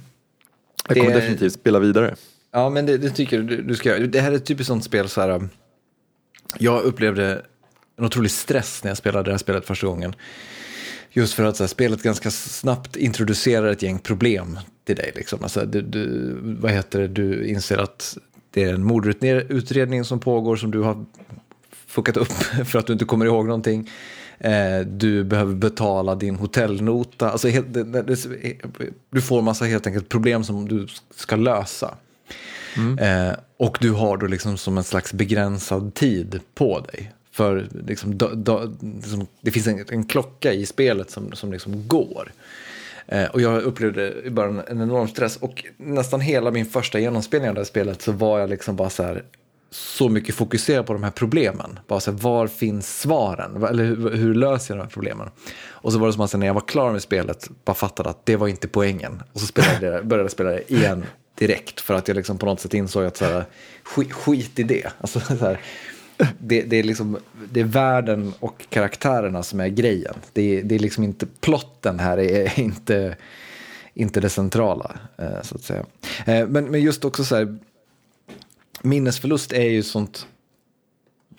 [0.88, 1.20] Jag kommer det...
[1.20, 2.14] definitivt spela vidare.
[2.50, 4.06] Ja, men det, det tycker du, du ska göra.
[4.06, 5.30] Det här är ett typiskt sånt spel så här.
[5.30, 5.48] Um,
[6.58, 7.42] jag upplevde
[7.96, 10.14] en otrolig stress när jag spelade det här spelet första gången.
[11.10, 15.12] Just för att här, spelet ganska snabbt introducerar ett gäng problem till dig.
[15.14, 15.42] Liksom.
[15.42, 17.08] Alltså, du, du, vad heter det?
[17.08, 18.18] Du inser att
[18.50, 21.04] det är en mordutredning som pågår som du har
[21.94, 22.32] fuckat upp
[22.66, 23.90] för att du inte kommer ihåg någonting.
[24.38, 27.30] Eh, du behöver betala din hotellnota.
[27.30, 27.48] Alltså
[29.10, 31.94] du får massa helt enkelt problem som du ska lösa.
[32.76, 32.98] Mm.
[32.98, 37.12] Eh, och du har då liksom som en slags begränsad tid på dig.
[37.32, 41.88] För liksom, do, do, liksom, det finns en, en, klocka i spelet som, som liksom
[41.88, 42.32] går.
[43.06, 45.36] Eh, och jag upplevde i början en enorm stress.
[45.36, 48.90] Och nästan hela min första genomspelning av det här spelet så var jag liksom bara
[48.90, 49.24] så här
[49.74, 51.78] så mycket fokuserad på de här problemen.
[51.86, 53.64] Bara så här, var finns svaren?
[53.64, 55.30] Eller hur, hur, löser jag de här problemen?
[55.66, 58.26] Och så var det som att när jag var klar med spelet bara fattade att
[58.26, 59.22] det var inte poängen.
[59.32, 61.04] Och så spelade jag, började jag spela det igen
[61.34, 63.44] direkt för att jag liksom på något sätt insåg att så här,
[63.82, 64.92] skit, skit i det.
[65.00, 65.60] Alltså, så här,
[66.38, 67.18] det, det, är liksom,
[67.50, 70.14] det är världen och karaktärerna som är grejen.
[70.32, 73.16] Det, det är liksom inte plotten här, är inte,
[73.94, 74.96] inte det centrala.
[75.18, 75.84] Eh, så att säga.
[76.26, 77.58] Eh, men, men just också så här,
[78.84, 80.26] minnesförlust är ju sånt,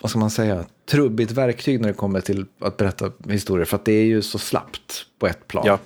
[0.01, 3.65] vad ska man säga, trubbigt verktyg när det kommer till att berätta historier.
[3.65, 5.63] För att det är ju så slappt på ett plan.
[5.67, 5.79] Ja.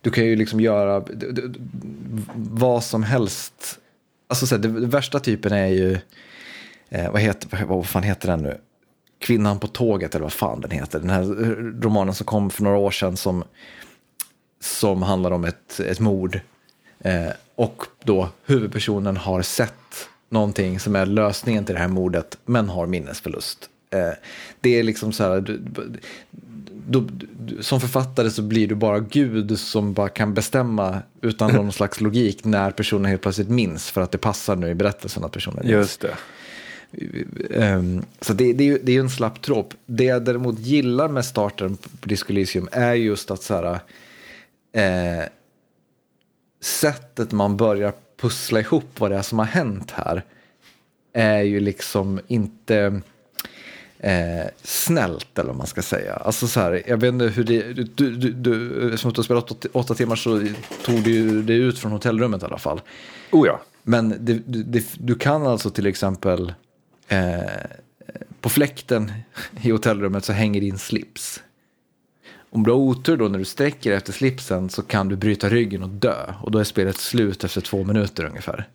[0.00, 1.04] Du kan ju liksom göra
[2.34, 3.78] vad som helst.
[4.28, 5.98] Alltså så här, det, det, värsta typen är ju,
[6.88, 8.58] eh, vad, heter, vad fan heter den nu?
[9.18, 10.98] Kvinnan på tåget eller vad fan den heter.
[10.98, 11.22] Den här
[11.82, 13.44] romanen som kom för några år sedan som,
[14.60, 16.40] som handlar om ett, ett mord.
[16.98, 22.68] Eh, och då huvudpersonen har sett någonting som är lösningen till det här mordet men
[22.68, 23.70] har minnesförlust.
[23.90, 24.12] Eh,
[24.60, 25.60] det är liksom så här, du,
[26.86, 27.00] du,
[27.38, 32.00] du, som författare så blir du bara Gud som bara kan bestämma utan någon slags
[32.00, 35.58] logik när personen helt plötsligt minns för att det passar nu i berättelsen att personen
[35.62, 35.70] minns.
[35.70, 36.16] Just det.
[37.50, 39.74] Um, så det, det, är ju, det är ju en slapp trop.
[39.86, 43.80] Det jag däremot gillar med starten på Disco Elysium är just att så här,
[44.72, 45.24] eh,
[46.60, 50.22] sättet man börjar pussla ihop vad det är som har hänt här
[51.12, 53.00] är ju liksom inte
[53.98, 56.14] eh, snällt eller vad man ska säga.
[56.14, 57.84] Alltså så här, jag vet inte hur det, du,
[58.16, 60.46] du, du, som du har spelat åtta, åtta timmar så
[60.84, 62.80] tog du det ut från hotellrummet i alla fall.
[63.30, 63.60] Oh ja.
[63.82, 66.52] Men det, det, du kan alltså till exempel
[67.08, 67.40] eh,
[68.40, 69.12] på fläkten
[69.62, 71.42] i hotellrummet så hänger din slips.
[72.50, 75.82] Om du har otur då när du sträcker efter slipsen så kan du bryta ryggen
[75.82, 76.34] och dö.
[76.42, 78.68] Och då är spelet slut efter två minuter ungefär.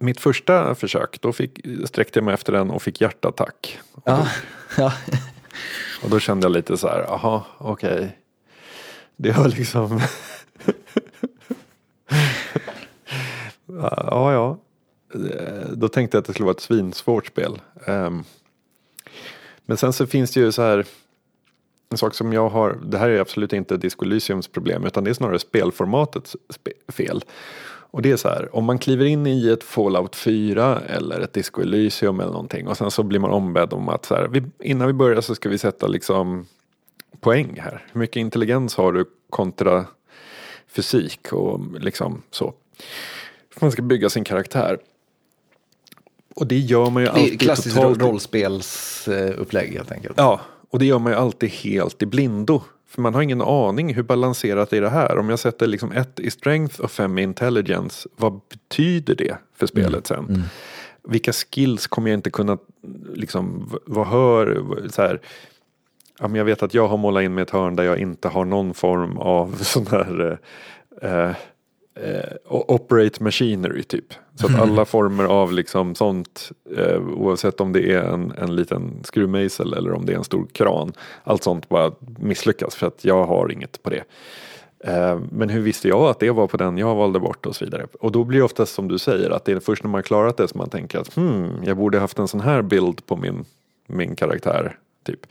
[0.00, 3.78] Mitt första försök, då fick, sträckte jag mig efter den och fick hjärtattack.
[3.92, 4.28] Och ja.
[4.76, 4.84] Då,
[6.02, 7.94] och då kände jag lite så här, jaha, okej.
[7.94, 8.08] Okay.
[9.16, 10.00] Det har liksom...
[13.66, 14.58] ja, ja.
[15.72, 17.60] Då tänkte jag att det skulle vara ett svinsvårt spel.
[17.86, 18.24] Um,
[19.66, 20.86] men sen så finns det ju så här
[21.92, 25.10] en sak som jag har, det här är absolut inte Disco Elysiums problem utan det
[25.10, 26.36] är snarare spelformatets
[26.88, 27.24] fel.
[27.64, 31.32] Och det är så här, om man kliver in i ett Fallout 4 eller ett
[31.32, 34.42] Disco Elysium eller någonting och sen så blir man ombedd om att så här, vi,
[34.58, 36.46] innan vi börjar så ska vi sätta liksom
[37.20, 37.86] poäng här.
[37.92, 39.84] Hur mycket intelligens har du kontra
[40.68, 42.54] fysik och liksom så.
[43.60, 44.78] Man ska bygga sin karaktär.
[46.34, 47.40] Och det gör man ju alltid.
[47.40, 48.02] Klassiskt totalt...
[48.02, 50.14] rollspelsupplägg helt enkelt.
[50.16, 50.40] Ja,
[50.72, 52.62] och det gör man ju alltid helt i blindo.
[52.88, 55.18] För man har ingen aning hur balanserat är det här.
[55.18, 58.08] Om jag sätter liksom ett i strength och fem i intelligence.
[58.16, 60.26] Vad betyder det för spelet mm.
[60.26, 60.36] sen?
[60.36, 60.42] Mm.
[61.08, 62.58] Vilka skills kommer jag inte kunna,
[63.14, 65.20] liksom, vad hör, så här.
[66.18, 68.28] Ja, men jag vet att jag har målat in mig ett hörn där jag inte
[68.28, 70.38] har någon form av sån här
[71.02, 71.30] eh,
[71.94, 74.14] eh operate machinery typ.
[74.34, 79.04] Så att alla former av liksom sånt, eh, oavsett om det är en, en liten
[79.04, 80.92] skruvmejsel eller om det är en stor kran,
[81.24, 84.04] allt sånt bara misslyckas för att jag har inget på det.
[84.84, 87.64] Eh, men hur visste jag att det var på den jag valde bort och så
[87.64, 87.86] vidare.
[88.00, 90.36] Och då blir det oftast som du säger att det är först när man klarat
[90.36, 93.44] det som man tänker att hmm, jag borde haft en sån här bild på min,
[93.86, 94.78] min karaktär.
[95.04, 95.26] Typ.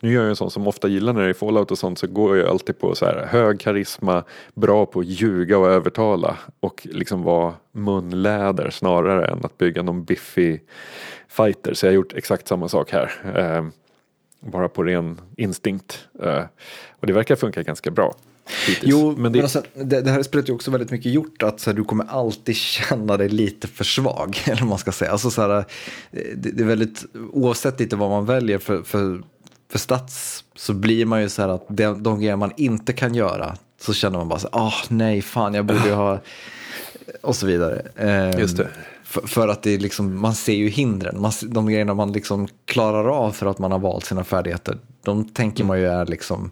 [0.00, 2.06] Nu är jag en sån som ofta gillar när det är Fallout och sånt så
[2.06, 6.86] går jag alltid på så här hög karisma, bra på att ljuga och övertala och
[6.90, 10.62] liksom vara munläder snarare än att bygga någon biffig
[11.28, 11.74] fighter.
[11.74, 13.12] Så jag har gjort exakt samma sak här.
[13.36, 13.66] Eh,
[14.40, 16.08] bara på ren instinkt.
[16.22, 16.44] Eh,
[17.00, 18.14] och det verkar funka ganska bra.
[18.46, 18.92] Hittills.
[18.92, 19.38] Jo, men, det...
[19.38, 21.84] men alltså, det, det, här spelet är också väldigt mycket gjort att så här, du
[21.84, 24.38] kommer alltid känna dig lite för svag.
[24.44, 25.10] Eller vad man ska säga.
[25.10, 25.64] Alltså, så här,
[26.10, 29.22] det, det, är väldigt, oavsett lite vad man väljer för, för,
[29.70, 33.14] för stats så blir man ju så här att de, de grejer man inte kan
[33.14, 36.20] göra så känner man bara så här, oh, nej, fan, jag borde ju ha...
[37.20, 37.82] Och så vidare.
[37.96, 38.68] Um, Just det.
[39.04, 42.48] För, för, att det är liksom, man ser ju hindren, man, de grejerna man liksom
[42.64, 46.50] klarar av för att man har valt sina färdigheter, de tänker man ju är liksom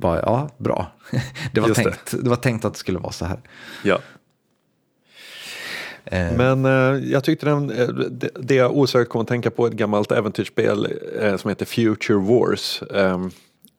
[0.00, 0.92] bara, ja, bra.
[1.52, 2.22] Det var, tänkt, det.
[2.22, 2.28] det.
[2.28, 3.40] var tänkt att det skulle vara så här.
[3.84, 3.98] Ja.
[6.04, 6.36] Eh.
[6.36, 9.72] Men eh, jag tyckte den, eh, det, det jag osökt kom att tänka på ett
[9.72, 10.88] gammalt äventyrsspel
[11.20, 12.82] eh, som heter Future Wars.
[12.94, 13.30] Ehm,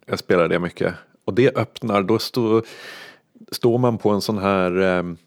[0.06, 0.94] jag spelar det mycket.
[1.26, 2.64] Och det öppnar, då stå,
[3.52, 5.18] står man på en sån här ehm,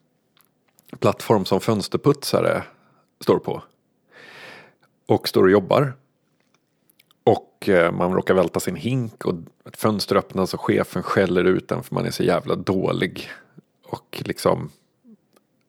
[0.98, 2.62] plattform som fönsterputsare
[3.20, 3.62] står på.
[5.06, 5.92] Och står och jobbar.
[7.24, 11.68] Och eh, man råkar välta sin hink och ett fönster öppnas och chefen skäller ut
[11.68, 13.28] den för man är så jävla dålig.
[13.84, 14.70] Och liksom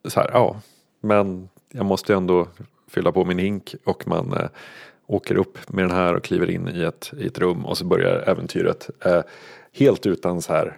[0.08, 0.62] så här, ja,
[1.02, 2.48] men jag måste ändå
[2.88, 4.48] fylla på min hink och man eh,
[5.08, 7.86] åker upp med den här och kliver in i ett, i ett rum och så
[7.86, 8.90] börjar äventyret.
[9.06, 9.22] Eh,
[9.72, 10.78] helt utan så här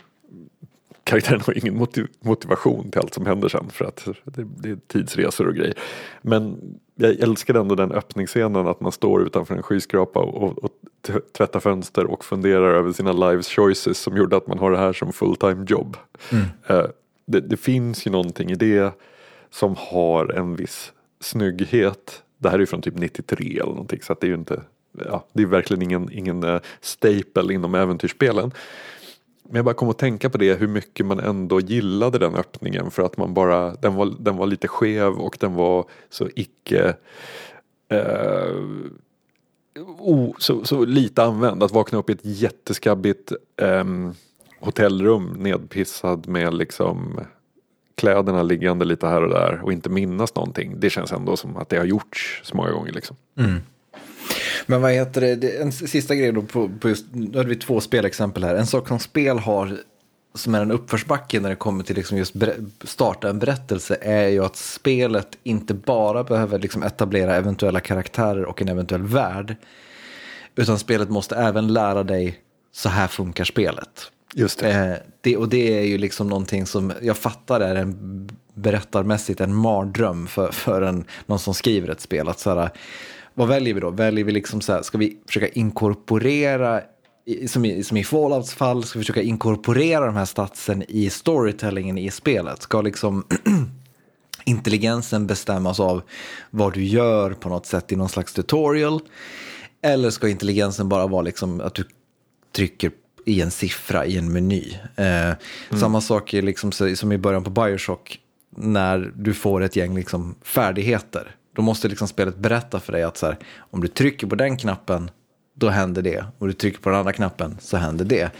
[1.07, 4.77] karaktären har ingen motiv motivation till allt som händer sen för att det, det, är
[4.87, 5.73] tidsresor och grejer.
[6.21, 6.57] Men
[6.95, 10.71] jag älskar ändå den öppningsscenen att man står utanför en skyskrapa och, och
[11.37, 14.93] tvättar fönster och funderar över sina lives choices som gjorde att man har det här
[14.93, 15.97] som fulltime jobb.
[16.31, 16.45] Mm.
[16.69, 16.89] Uh,
[17.25, 18.93] det, det, finns ju någonting i det
[19.49, 22.23] som har en viss snygghet.
[22.37, 24.61] Det här är ju från typ 93 eller någonting så det är ju inte,
[25.05, 28.51] ja, det är verkligen ingen, ingen uh, staple inom äventyrsspelen.
[29.47, 32.91] Men jag bara kom att tänka på det hur mycket man ändå gillade den öppningen
[32.91, 36.95] för att man bara, den var, den var lite skev och den var så icke
[37.89, 38.55] eh,
[39.99, 41.63] oh, så, så lite använd.
[41.63, 43.31] Att vakna upp i ett jätteskabbigt
[43.61, 43.83] eh,
[44.59, 47.19] hotellrum nedpissad med liksom
[47.95, 50.79] kläderna liggande lite här och där och inte minnas någonting.
[50.79, 53.15] Det känns ändå som att det har gjorts så många gånger liksom.
[53.37, 53.61] Mm.
[54.69, 57.81] Men vad heter det, en sista grej då, på, på just, nu hade vi två
[57.81, 58.55] spelexempel här.
[58.55, 59.77] En sak som spel har
[60.33, 62.35] som är en uppförsbacke när det kommer till liksom just
[62.83, 68.61] starta en berättelse är ju att spelet inte bara behöver liksom etablera eventuella karaktärer och
[68.61, 69.55] en eventuell värld.
[70.55, 72.39] Utan spelet måste även lära dig
[72.71, 74.11] så här funkar spelet.
[74.33, 74.71] Just det.
[74.71, 75.37] Eh, det.
[75.37, 80.51] Och det är ju liksom någonting som jag fattar är en berättarmässigt en mardröm för,
[80.51, 82.27] för en, någon som skriver ett spel.
[82.27, 82.69] Att så här,
[83.37, 83.89] vad väljer vi då?
[83.89, 86.81] Väljer vi liksom så här, ska vi försöka inkorporera,
[87.47, 91.97] som i, som i Fallouts fall, ska vi försöka inkorporera de här statsen i storytellingen
[91.97, 92.61] i spelet?
[92.61, 93.25] Ska liksom
[94.45, 96.01] intelligensen bestämmas av
[96.49, 99.01] vad du gör på något sätt i någon slags tutorial?
[99.81, 101.83] Eller ska intelligensen bara vara liksom att du
[102.55, 102.91] trycker
[103.25, 104.73] i en siffra i en meny?
[104.95, 105.35] Eh, mm.
[105.79, 108.19] Samma sak är liksom som i början på Bioshock,
[108.55, 111.36] när du får ett gäng liksom färdigheter.
[111.57, 114.57] Då måste liksom spelet berätta för dig att så här, om du trycker på den
[114.57, 115.11] knappen,
[115.53, 116.25] då händer det.
[116.37, 118.31] Och du trycker på den andra knappen, så händer det.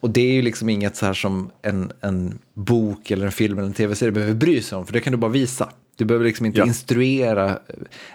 [0.00, 3.58] Och det är ju liksom inget så här som en, en bok eller en film
[3.58, 5.70] eller en tv-serie behöver bry sig om, för det kan du bara visa.
[5.96, 6.66] Du behöver liksom inte ja.
[6.66, 7.58] instruera,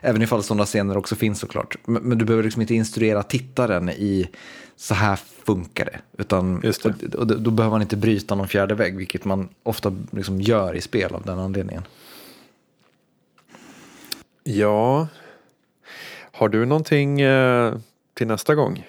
[0.02, 3.90] även ifall sådana scener också finns såklart, men, men du behöver liksom inte instruera tittaren
[3.90, 4.30] i
[4.76, 6.00] så här funkar det.
[6.22, 6.86] Utan, det.
[6.86, 10.76] Och, och, då behöver man inte bryta någon fjärde vägg, vilket man ofta liksom gör
[10.76, 11.84] i spel av den anledningen.
[14.44, 15.08] Ja,
[16.32, 17.76] har du någonting eh,
[18.14, 18.88] till nästa gång?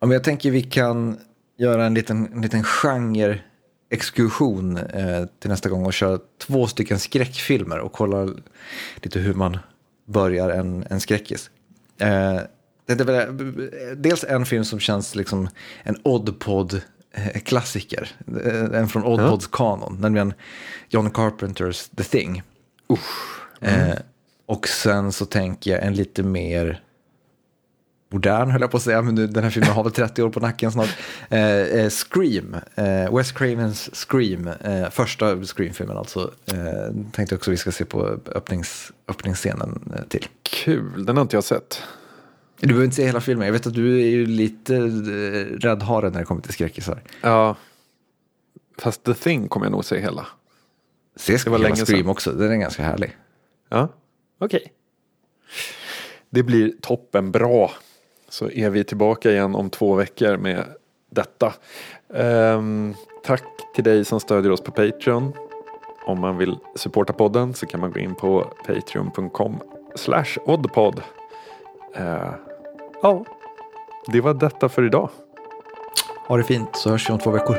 [0.00, 1.18] Ja, men jag tänker vi kan
[1.56, 7.78] göra en liten, en liten genre-exkursion eh, till nästa gång och köra två stycken skräckfilmer
[7.78, 8.28] och kolla
[8.96, 9.58] lite hur man
[10.04, 11.50] börjar en, en skräckis.
[11.98, 12.40] Eh,
[12.86, 13.36] det är väl,
[13.96, 15.48] dels en film som känns liksom
[15.82, 18.10] en Oddpod-klassiker.
[18.44, 20.34] Eh, en från Oddpods kanon, nämligen
[20.88, 22.42] John Carpenters The Thing.
[22.92, 23.40] Usch.
[23.60, 23.90] Mm.
[23.90, 23.96] Eh,
[24.46, 26.84] och sen så tänker jag en lite mer
[28.14, 30.30] modern höll jag på att säga, men nu, den här filmen har väl 30 år
[30.30, 30.88] på nacken snart.
[31.28, 36.32] Eh, eh, Scream, eh, Wes Cravens Scream, eh, första Scream-filmen alltså.
[36.46, 40.26] Eh, tänkte också vi ska se på öppnings, öppningsscenen eh, till.
[40.42, 41.82] Kul, den har inte jag sett.
[42.60, 44.80] Du behöver inte se hela filmen, jag vet att du är ju lite
[45.58, 47.02] räddhare när det kommer till skräckisar.
[47.20, 47.56] Ja,
[48.78, 50.26] fast The Thing kommer jag nog se hela.
[51.16, 52.08] Se Scream sedan.
[52.08, 53.16] också, den är ganska härlig.
[53.68, 53.88] Ja.
[54.44, 54.60] Okej.
[54.60, 54.72] Okay.
[56.30, 57.70] Det blir toppen bra.
[58.28, 60.64] så är vi tillbaka igen om två veckor med
[61.10, 61.52] detta.
[62.14, 65.32] Ehm, tack till dig som stödjer oss på Patreon.
[66.06, 69.60] Om man vill supporta podden så kan man gå in på patreon.com
[69.94, 71.02] slash oddpod.
[71.94, 72.34] Eh,
[73.02, 73.24] ja,
[74.12, 75.10] det var detta för idag.
[76.28, 77.56] Ha det fint så hörs vi om två veckor.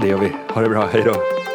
[0.00, 0.32] Det gör vi.
[0.48, 0.86] Ha det bra.
[0.92, 1.45] Hej då.